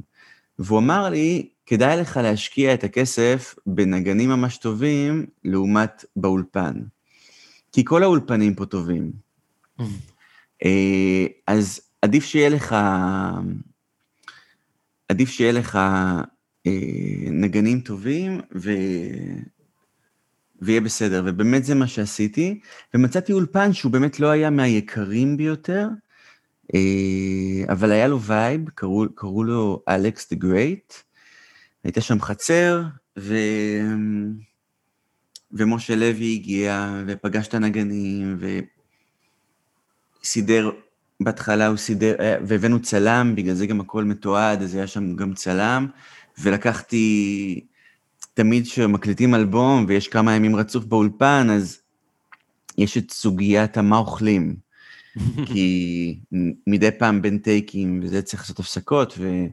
[0.59, 6.73] והוא אמר לי, כדאי לך להשקיע את הכסף בנגנים ממש טובים, לעומת באולפן.
[7.71, 9.11] כי כל האולפנים פה טובים.
[10.65, 12.75] אה, אז עדיף שיהיה לך,
[15.09, 15.75] עדיף שיהיה לך
[16.67, 16.71] אה,
[17.31, 18.71] נגנים טובים, ו...
[20.61, 21.23] ויהיה בסדר.
[21.25, 22.59] ובאמת זה מה שעשיתי,
[22.93, 25.87] ומצאתי אולפן שהוא באמת לא היה מהיקרים ביותר,
[26.75, 30.93] אה, אבל היה לו vibe, קראו, קראו לו Alex the Great,
[31.83, 32.83] הייתה שם חצר,
[33.19, 33.35] ו...
[35.51, 38.37] ומשה לוי הגיע ופגש את הנגנים,
[40.23, 40.71] וסידר,
[41.19, 45.33] בהתחלה הוא סידר, אה, והבאנו צלם, בגלל זה גם הכל מתועד, אז היה שם גם
[45.33, 45.87] צלם,
[46.41, 47.65] ולקחתי,
[48.33, 51.79] תמיד כשמקליטים אלבום ויש כמה ימים רצוף באולפן, אז
[52.77, 54.55] יש את סוגיית המה אוכלים.
[55.45, 56.19] כי
[56.67, 59.45] מדי פעם בין טייקים וזה צריך לעשות הפסקות, ו...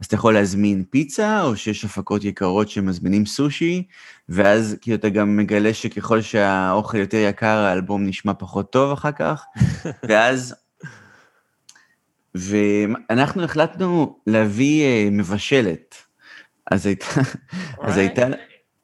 [0.00, 3.82] אז אתה יכול להזמין פיצה, או שיש הפקות יקרות שמזמינים סושי,
[4.28, 9.44] ואז כאילו אתה גם מגלה שככל שהאוכל יותר יקר, האלבום נשמע פחות טוב אחר כך,
[10.08, 10.54] ואז...
[12.34, 15.94] ואנחנו החלטנו להביא אה, מבשלת.
[16.70, 17.06] אז הייתה,
[17.82, 18.26] אז הייתה,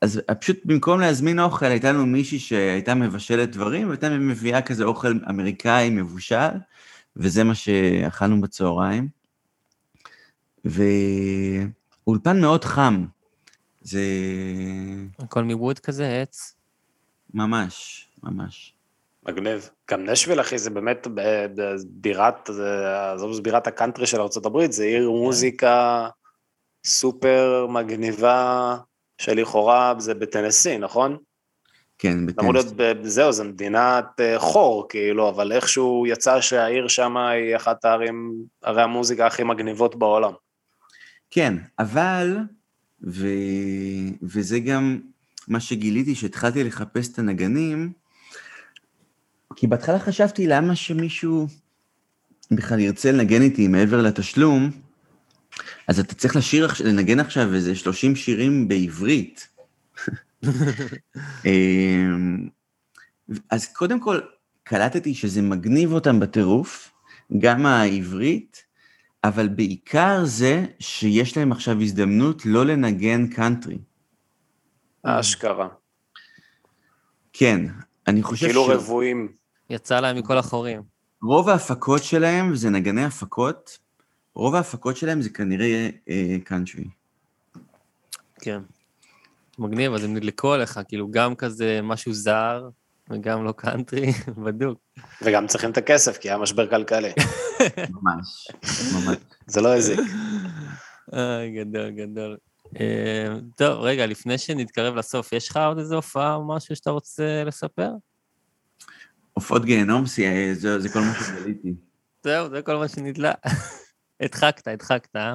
[0.00, 5.18] אז פשוט במקום להזמין אוכל, הייתה לנו מישהי שהייתה מבשלת דברים, והייתה מביאה כזה אוכל
[5.30, 6.58] אמריקאי מבושל,
[7.16, 9.19] וזה מה שאכלנו בצהריים.
[10.64, 13.04] ואולפן מאוד חם,
[13.82, 14.00] זה
[15.18, 16.56] הכל מווד כזה, עץ.
[17.34, 18.74] ממש, ממש.
[19.28, 19.70] מגניב.
[19.90, 21.20] גם נשוויל, אחי, זה באמת ב-
[21.54, 26.08] ב- בירת, זה- עזוב, זה בירת הקאנטרי של ארה"ב, זה עיר מוזיקה
[26.86, 28.76] סופר מגניבה,
[29.18, 31.16] שלכאורה זה בטנסי, נכון?
[31.98, 32.94] כן, אמור להיות, בטנסי.
[33.00, 38.32] ב- זהו, זה מדינת אה, חור, כאילו, אבל איכשהו יצא שהעיר שם היא אחת הערים,
[38.62, 40.32] ערי המוזיקה הכי מגניבות בעולם.
[41.30, 42.38] כן, אבל,
[43.06, 43.26] ו...
[44.22, 45.00] וזה גם
[45.48, 47.92] מה שגיליתי, שהתחלתי לחפש את הנגנים,
[49.56, 51.46] כי בהתחלה חשבתי למה שמישהו
[52.50, 54.70] בכלל ירצה לנגן איתי מעבר לתשלום,
[55.88, 59.48] אז אתה צריך לשיר, לנגן עכשיו איזה 30 שירים בעברית.
[61.44, 62.48] אמ,
[63.50, 64.20] אז קודם כל,
[64.62, 66.92] קלטתי שזה מגניב אותם בטירוף,
[67.38, 68.62] גם העברית,
[69.24, 73.78] אבל בעיקר זה שיש להם עכשיו הזדמנות לא לנגן קאנטרי.
[75.02, 75.68] אשכרה.
[77.32, 77.66] כן,
[78.06, 78.68] אני חושב כאילו ש...
[78.68, 79.32] רבועים.
[79.70, 80.82] יצא להם מכל החורים.
[81.22, 83.78] רוב ההפקות שלהם, וזה נגני הפקות,
[84.34, 86.84] רוב ההפקות שלהם זה כנראה אה, קאנטרי.
[88.40, 88.60] כן.
[89.58, 92.68] מגניב, אז הם נדלקו עליך, כאילו גם כזה משהו זר,
[93.10, 94.12] וגם לא קאנטרי,
[94.44, 94.78] בדוק.
[95.22, 97.12] וגם צריכים את הכסף, כי היה משבר כלכלי.
[97.90, 98.48] ממש,
[98.94, 99.16] ממש.
[99.46, 100.00] זה לא הזיק.
[101.12, 102.36] איי, גדול, גדול.
[102.80, 107.44] אה, טוב, רגע, לפני שנתקרב לסוף, יש לך עוד איזה הופעה או משהו שאתה רוצה
[107.46, 107.90] לספר?
[109.32, 111.74] עופות גיהנום, זה, זה, זה כל מה שגליתי.
[112.22, 113.32] זהו, זה כל מה שנדלה.
[114.20, 115.34] הדחקת, הדחקת, אה?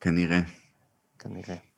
[0.00, 0.40] כנראה.
[1.18, 1.69] כנראה.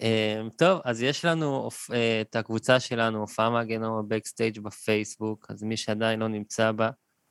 [0.00, 5.76] אה, טוב, אז יש לנו אה, את הקבוצה שלנו, הופעה מהגיהנום הבקסטייג' בפייסבוק, אז מי
[5.76, 6.90] שעדיין לא נמצא בה,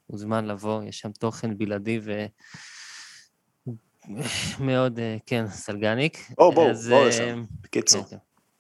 [0.10, 2.26] מוזמן לבוא, יש שם תוכן בלעדי ו...
[4.60, 6.18] מאוד, אה, כן, סלגניק.
[6.38, 7.44] בואו, בואו, בואו אה, לשם.
[7.62, 8.04] בקיצור.
[8.04, 8.18] כן,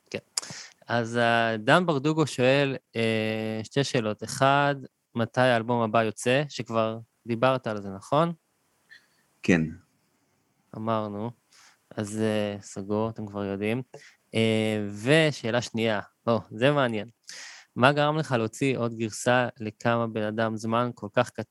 [0.10, 0.46] כן, כן.
[0.88, 4.24] אז אה, דן ברדוגו שואל אה, שתי שאלות.
[4.24, 4.76] אחד,
[5.16, 6.44] מתי האלבום הבא יוצא?
[6.50, 8.34] שכבר דיברת על זה, נכון?
[9.44, 9.62] כן.
[10.76, 11.32] אמרנו.
[12.00, 13.82] אז אה, סגור, אתם כבר יודעים.
[14.36, 17.08] אה, ושאלה שנייה, או, זה מעניין.
[17.76, 21.50] מה גרם לך להוציא עוד גרסה לכמה בן אדם זמן כל כך קצר,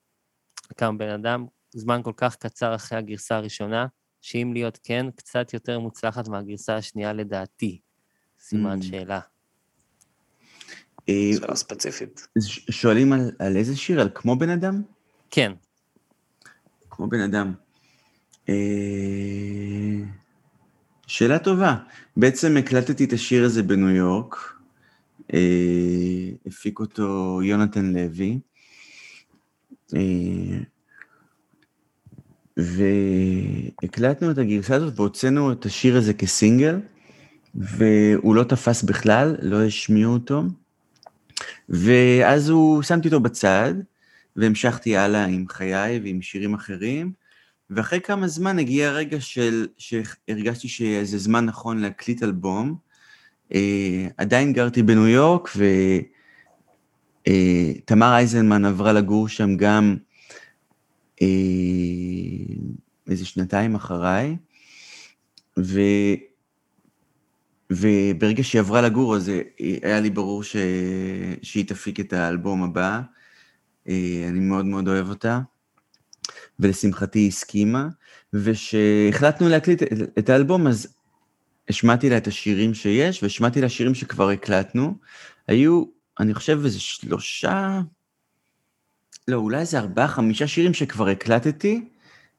[0.71, 3.87] לכמה בן אדם זמן כל כך קצר אחרי הגרסה הראשונה,
[4.21, 7.79] שאם להיות כן, קצת יותר מוצלחת מהגרסה השנייה לדעתי?
[8.39, 8.83] סימן Mm.
[8.83, 9.19] שאלה.
[11.09, 12.27] אה, שאלה ספציפית.
[12.69, 14.01] שואלים על, על איזה שיר?
[14.01, 14.81] על כמו בן אדם?
[15.31, 15.51] כן,
[16.89, 17.53] כמו בן אדם.
[18.49, 18.55] אה,
[21.09, 21.75] שאלה טובה.
[22.17, 24.53] בעצם הקלטתי את השיר הזה בניו יורק,
[25.33, 28.39] אה, הפיק אותו יונתן לוי,
[29.95, 29.99] אה,
[32.57, 36.79] והקלטנו את הגרסה הזאת והוצאנו את השיר הזה כסינגל,
[37.55, 40.43] והוא לא תפס בכלל, לא השמיעו אותו,
[41.69, 43.73] ואז הוא, שמתי אותו בצד,
[44.35, 47.11] והמשכתי הלאה עם חיי ועם שירים אחרים,
[47.69, 52.75] ואחרי כמה זמן הגיע הרגע של, שהרגשתי שזה זמן נכון להקליט אלבום.
[53.53, 55.49] אה, עדיין גרתי בניו יורק,
[57.27, 59.97] ותמר אייזנמן עברה לגור שם גם
[61.21, 61.27] אה,
[63.09, 64.37] איזה שנתיים אחריי,
[65.59, 65.81] ו...
[67.71, 69.41] וברגע שהיא עברה לגור, אז אה,
[69.81, 70.55] היה לי ברור ש...
[71.41, 73.01] שהיא תפיק את האלבום הבא.
[73.87, 75.39] אה, אני מאוד מאוד אוהב אותה,
[76.59, 77.87] ולשמחתי היא הסכימה,
[78.33, 79.83] וכשהחלטנו להקליט
[80.19, 80.87] את האלבום, אז
[81.69, 84.93] השמעתי לה את השירים שיש, והשמעתי לה שירים שכבר הקלטנו.
[85.47, 85.83] היו,
[86.19, 87.81] אני חושב, איזה שלושה,
[89.27, 91.89] לא, אולי איזה ארבעה, חמישה שירים שכבר הקלטתי,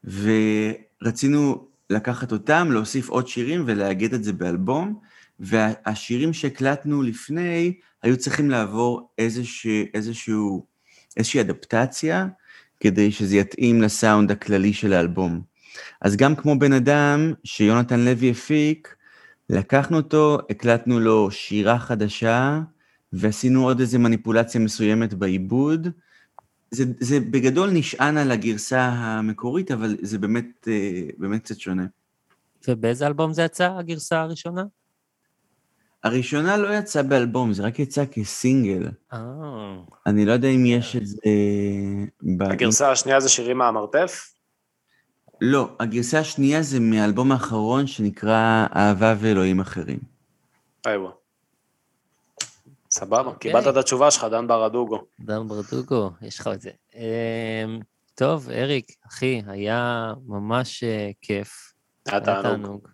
[0.05, 5.01] ורצינו לקחת אותם, להוסיף עוד שירים ולאגד את זה באלבום,
[5.41, 10.67] והשירים שהקלטנו לפני, היו צריכים לעבור איזשהו, איזשהו
[11.17, 12.27] איזושהי אדפטציה,
[12.81, 15.41] כדי שזה יתאים לסאונד הכללי של האלבום.
[16.01, 18.97] אז גם כמו בן אדם שיונתן לוי הפיק,
[19.51, 22.61] לקחנו אותו, הקלטנו לו שירה חדשה,
[23.13, 25.89] ועשינו עוד איזו מניפולציה מסוימת בעיבוד.
[26.71, 31.87] זה, זה בגדול נשען על הגרסה המקורית, אבל זה באמת, אה, באמת קצת שונה.
[32.69, 34.65] ובאיזה אלבום זה יצא, הגרסה הראשונה?
[36.05, 38.89] הראשונה לא יצאה באלבום, זה רק יצא כסינגל.
[39.13, 39.19] אה,
[40.07, 41.17] אני לא יודע אם יש את זה...
[42.23, 44.35] ב- הגרסה השנייה זה שירים מהמרתף?
[45.41, 49.99] לא, הגרסה השנייה זה מהאלבום האחרון שנקרא אהבה ואלוהים אחרים.
[50.87, 51.11] איווה.
[52.91, 55.05] סבבה, קיבלת את התשובה שלך, דן ברדוגו.
[55.21, 56.71] דן ברדוגו, יש לך את זה.
[56.95, 57.81] אמ,
[58.15, 61.73] טוב, אריק, אחי, היה ממש אה, כיף.
[62.07, 62.89] היה תענוג.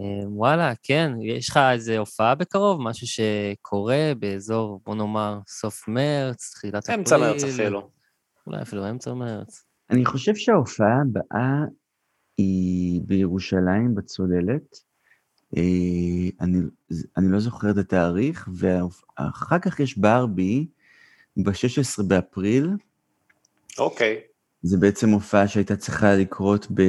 [0.00, 0.04] אמ,
[0.36, 2.80] וואלה, כן, יש לך איזה הופעה בקרוב?
[2.80, 6.98] משהו שקורה באזור, בוא נאמר, סוף מרץ, תחילת אפריל?
[6.98, 7.90] אמצע מרץ אפילו.
[8.46, 9.64] אולי אפילו אמצע מרץ.
[9.90, 11.64] אני חושב שההופעה הבאה
[12.38, 14.78] היא בירושלים, בצוללת.
[15.56, 15.62] אה,
[16.40, 16.58] אני,
[17.16, 20.66] אני לא זוכר את התאריך, ואחר כך יש ברבי
[21.36, 22.70] ב-16 באפריל.
[23.78, 24.20] אוקיי.
[24.62, 26.82] זה בעצם הופעה שהייתה צריכה לקרות ב...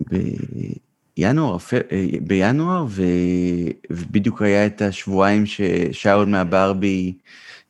[0.00, 0.85] בינואר,
[1.58, 1.74] פ...
[1.74, 3.02] אה, בינואר ו...
[3.90, 7.18] ובדיוק היה את השבועיים ששאול מהברבי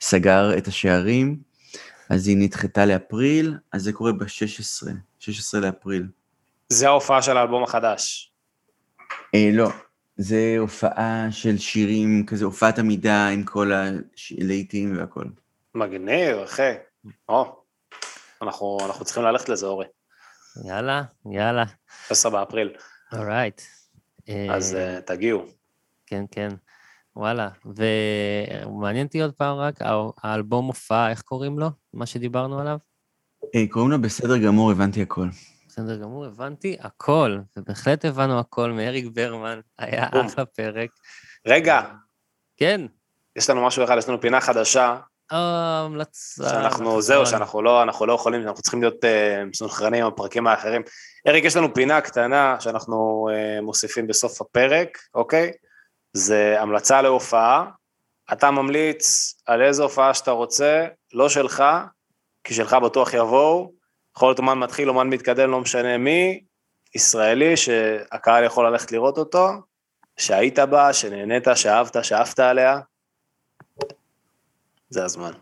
[0.01, 1.36] סגר את השערים,
[2.11, 4.88] אז היא נדחתה לאפריל, אז זה קורה ב-16,
[5.18, 6.07] 16 לאפריל.
[6.68, 8.32] זה ההופעה של האלבום החדש.
[9.34, 9.68] אה, לא,
[10.16, 15.24] זה הופעה של שירים, כזה הופעת עמידה עם כל הלהיטים והכל.
[15.74, 16.72] מגניב, אחי.
[17.28, 17.62] או,
[18.42, 19.86] אנחנו, אנחנו צריכים ללכת לזה, אורי.
[20.64, 21.64] יאללה, יאללה.
[22.09, 22.68] 16 באפריל.
[23.13, 23.61] אורייט.
[24.51, 25.45] אז uh, תגיעו.
[26.07, 26.49] כן, כן.
[27.17, 27.49] וואלה.
[27.65, 31.69] ומעניין אותי עוד פעם רק, הא- האלבום הופעה, איך קוראים לו?
[31.95, 32.79] מה שדיברנו עליו?
[33.55, 35.29] אה, קוראים לו בסדר גמור, הבנתי הכל.
[35.69, 40.07] בסדר גמור, הבנתי הכל, ובהחלט הבנו הכל מאריק ברמן, היה.
[40.27, 40.91] אחלה פרק.
[41.47, 41.81] רגע,
[42.57, 42.81] כן,
[43.37, 44.97] יש לנו משהו אחד, יש לנו פינה חדשה,
[45.31, 46.49] המלצה.
[46.49, 47.03] שאנחנו.
[47.03, 50.83] זהו, שאנחנו לא, אנחנו לא יכולים, אנחנו צריכים להיות אה, מסונכרנים עם הפרקים האחרים.
[51.29, 55.53] אריק, יש לנו פינה קטנה שאנחנו אה, מוסיפים בסוף הפרק, אוקיי?
[56.12, 57.64] זה המלצה להופעה.
[58.33, 61.64] אתה ממליץ על איזה הופעה שאתה רוצה, לא שלך,
[62.45, 63.72] כי שלך בטוח יבואו.
[64.16, 66.45] יכול להיות אומן מתחיל, אומן מתקדם, לא משנה מי,
[66.95, 69.49] ישראלי, שהקהל יכול ללכת לראות אותו,
[70.16, 72.79] שהיית בה, שנהנית, שאהבת, שאהבת עליה.
[74.91, 75.32] זה הזמן.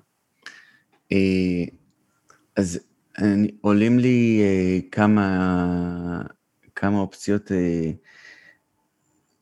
[1.13, 1.65] אה,
[2.57, 2.81] אז
[3.19, 6.23] אני, עולים לי אה, כמה,
[6.75, 7.53] כמה אופציות.
[7.53, 7.91] אה,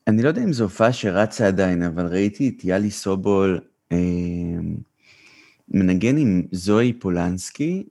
[0.07, 3.61] אני לא יודע אם זו הופעה שרצה עדיין, אבל ראיתי את יאלי סובול
[5.69, 7.85] מנגן עם זוהי פולנסקי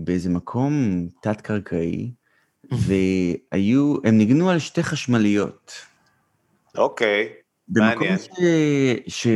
[0.00, 2.12] באיזה מקום תת-קרקעי,
[2.86, 5.72] והיו, הם ניגנו על שתי חשמליות.
[6.76, 7.28] אוקיי,
[7.68, 8.18] במקום מעניין.
[9.06, 9.26] ש...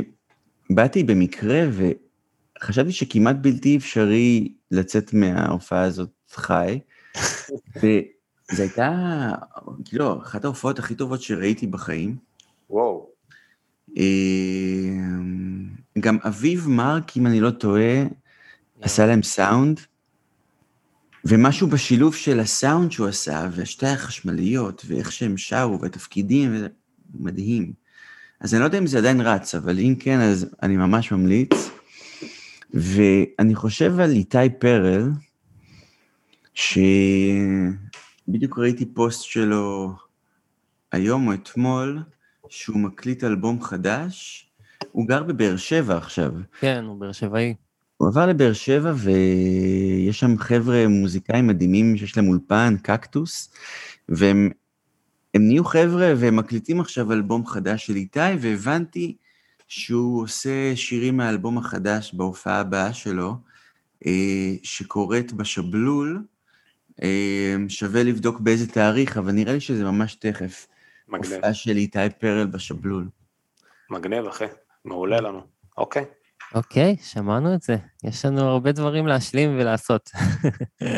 [0.72, 1.60] שבאתי במקרה
[2.58, 6.80] וחשבתי שכמעט בלתי אפשרי לצאת מההופעה הזאת חי,
[7.76, 9.32] וזו הייתה,
[9.84, 12.16] כאילו, אחת ההופעות הכי טובות שראיתי בחיים.
[12.70, 13.08] וואו.
[13.98, 14.04] אה,
[15.98, 18.04] גם אביב מרק, אם אני לא טועה,
[18.80, 19.80] עשה להם סאונד,
[21.24, 26.54] ומשהו בשילוב של הסאונד שהוא עשה, והשתי החשמליות, ואיך שהם שרו, והתפקידים,
[27.14, 27.86] מדהים.
[28.41, 31.70] אז אני לא יודע אם זה עדיין רץ, אבל אם כן, אז אני ממש ממליץ.
[32.74, 35.11] ואני חושב על איתי פרל,
[36.55, 36.99] שבדיוק
[38.59, 39.93] ראיתי פוסט שלו
[40.93, 42.03] היום או אתמול,
[42.49, 44.43] שהוא מקליט אלבום חדש.
[44.93, 46.32] הוא גר בבאר שבע עכשיו.
[46.61, 47.55] כן, הוא באר שבעי.
[47.97, 53.53] הוא עבר לבאר שבע ויש שם חבר'ה מוזיקאים מדהימים שיש להם אולפן, קקטוס,
[54.09, 54.51] והם
[55.35, 59.16] הם נהיו חבר'ה והם מקליטים עכשיו אלבום חדש של איתי, והבנתי
[59.68, 63.37] שהוא עושה שירים מהאלבום החדש בהופעה הבאה שלו,
[64.07, 66.24] אה, שקורית בשבלול,
[67.03, 70.66] אה, שווה לבדוק באיזה תאריך, אבל נראה לי שזה ממש תכף.
[71.09, 73.09] מגניב, הופעה של איתי פרל בשבלול.
[73.91, 74.45] מגניב אחי,
[74.85, 75.41] מעולה לנו.
[75.79, 76.05] אוקיי.
[76.55, 77.77] אוקיי, שמענו את זה.
[78.05, 80.11] יש לנו הרבה דברים להשלים ולעשות.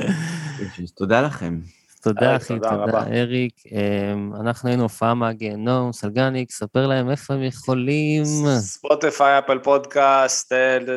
[0.96, 1.60] תודה לכם.
[2.02, 3.02] תודה, אחי, תודה תודה.
[3.02, 3.54] אריק.
[3.72, 8.24] אמ, אנחנו היינו הופעה מהגיהנום, סלגניק, ספר להם איפה הם יכולים.
[8.58, 10.52] Spotify, Apple Podcast,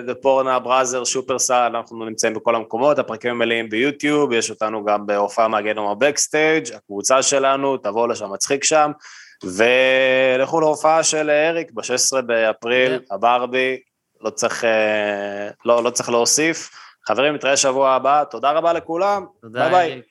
[0.05, 5.47] דה פורנה, Brazzers, שופרסל, אנחנו נמצאים בכל המקומות, הפרקים מלאים ביוטיוב, יש אותנו גם בהופעה
[5.47, 8.91] מהגיהנום ה backstage, הקבוצה שלנו, תבואו לשם, מצחיק שם,
[9.43, 13.15] ולכו להופעה של אריק ב-16 באפריל, כן.
[13.15, 13.77] הברבי,
[14.21, 16.69] לא צריך, אה, לא, לא צריך להוסיף.
[17.07, 20.01] חברים, נתראה שבוע הבא, תודה רבה לכולם, ביי ביי.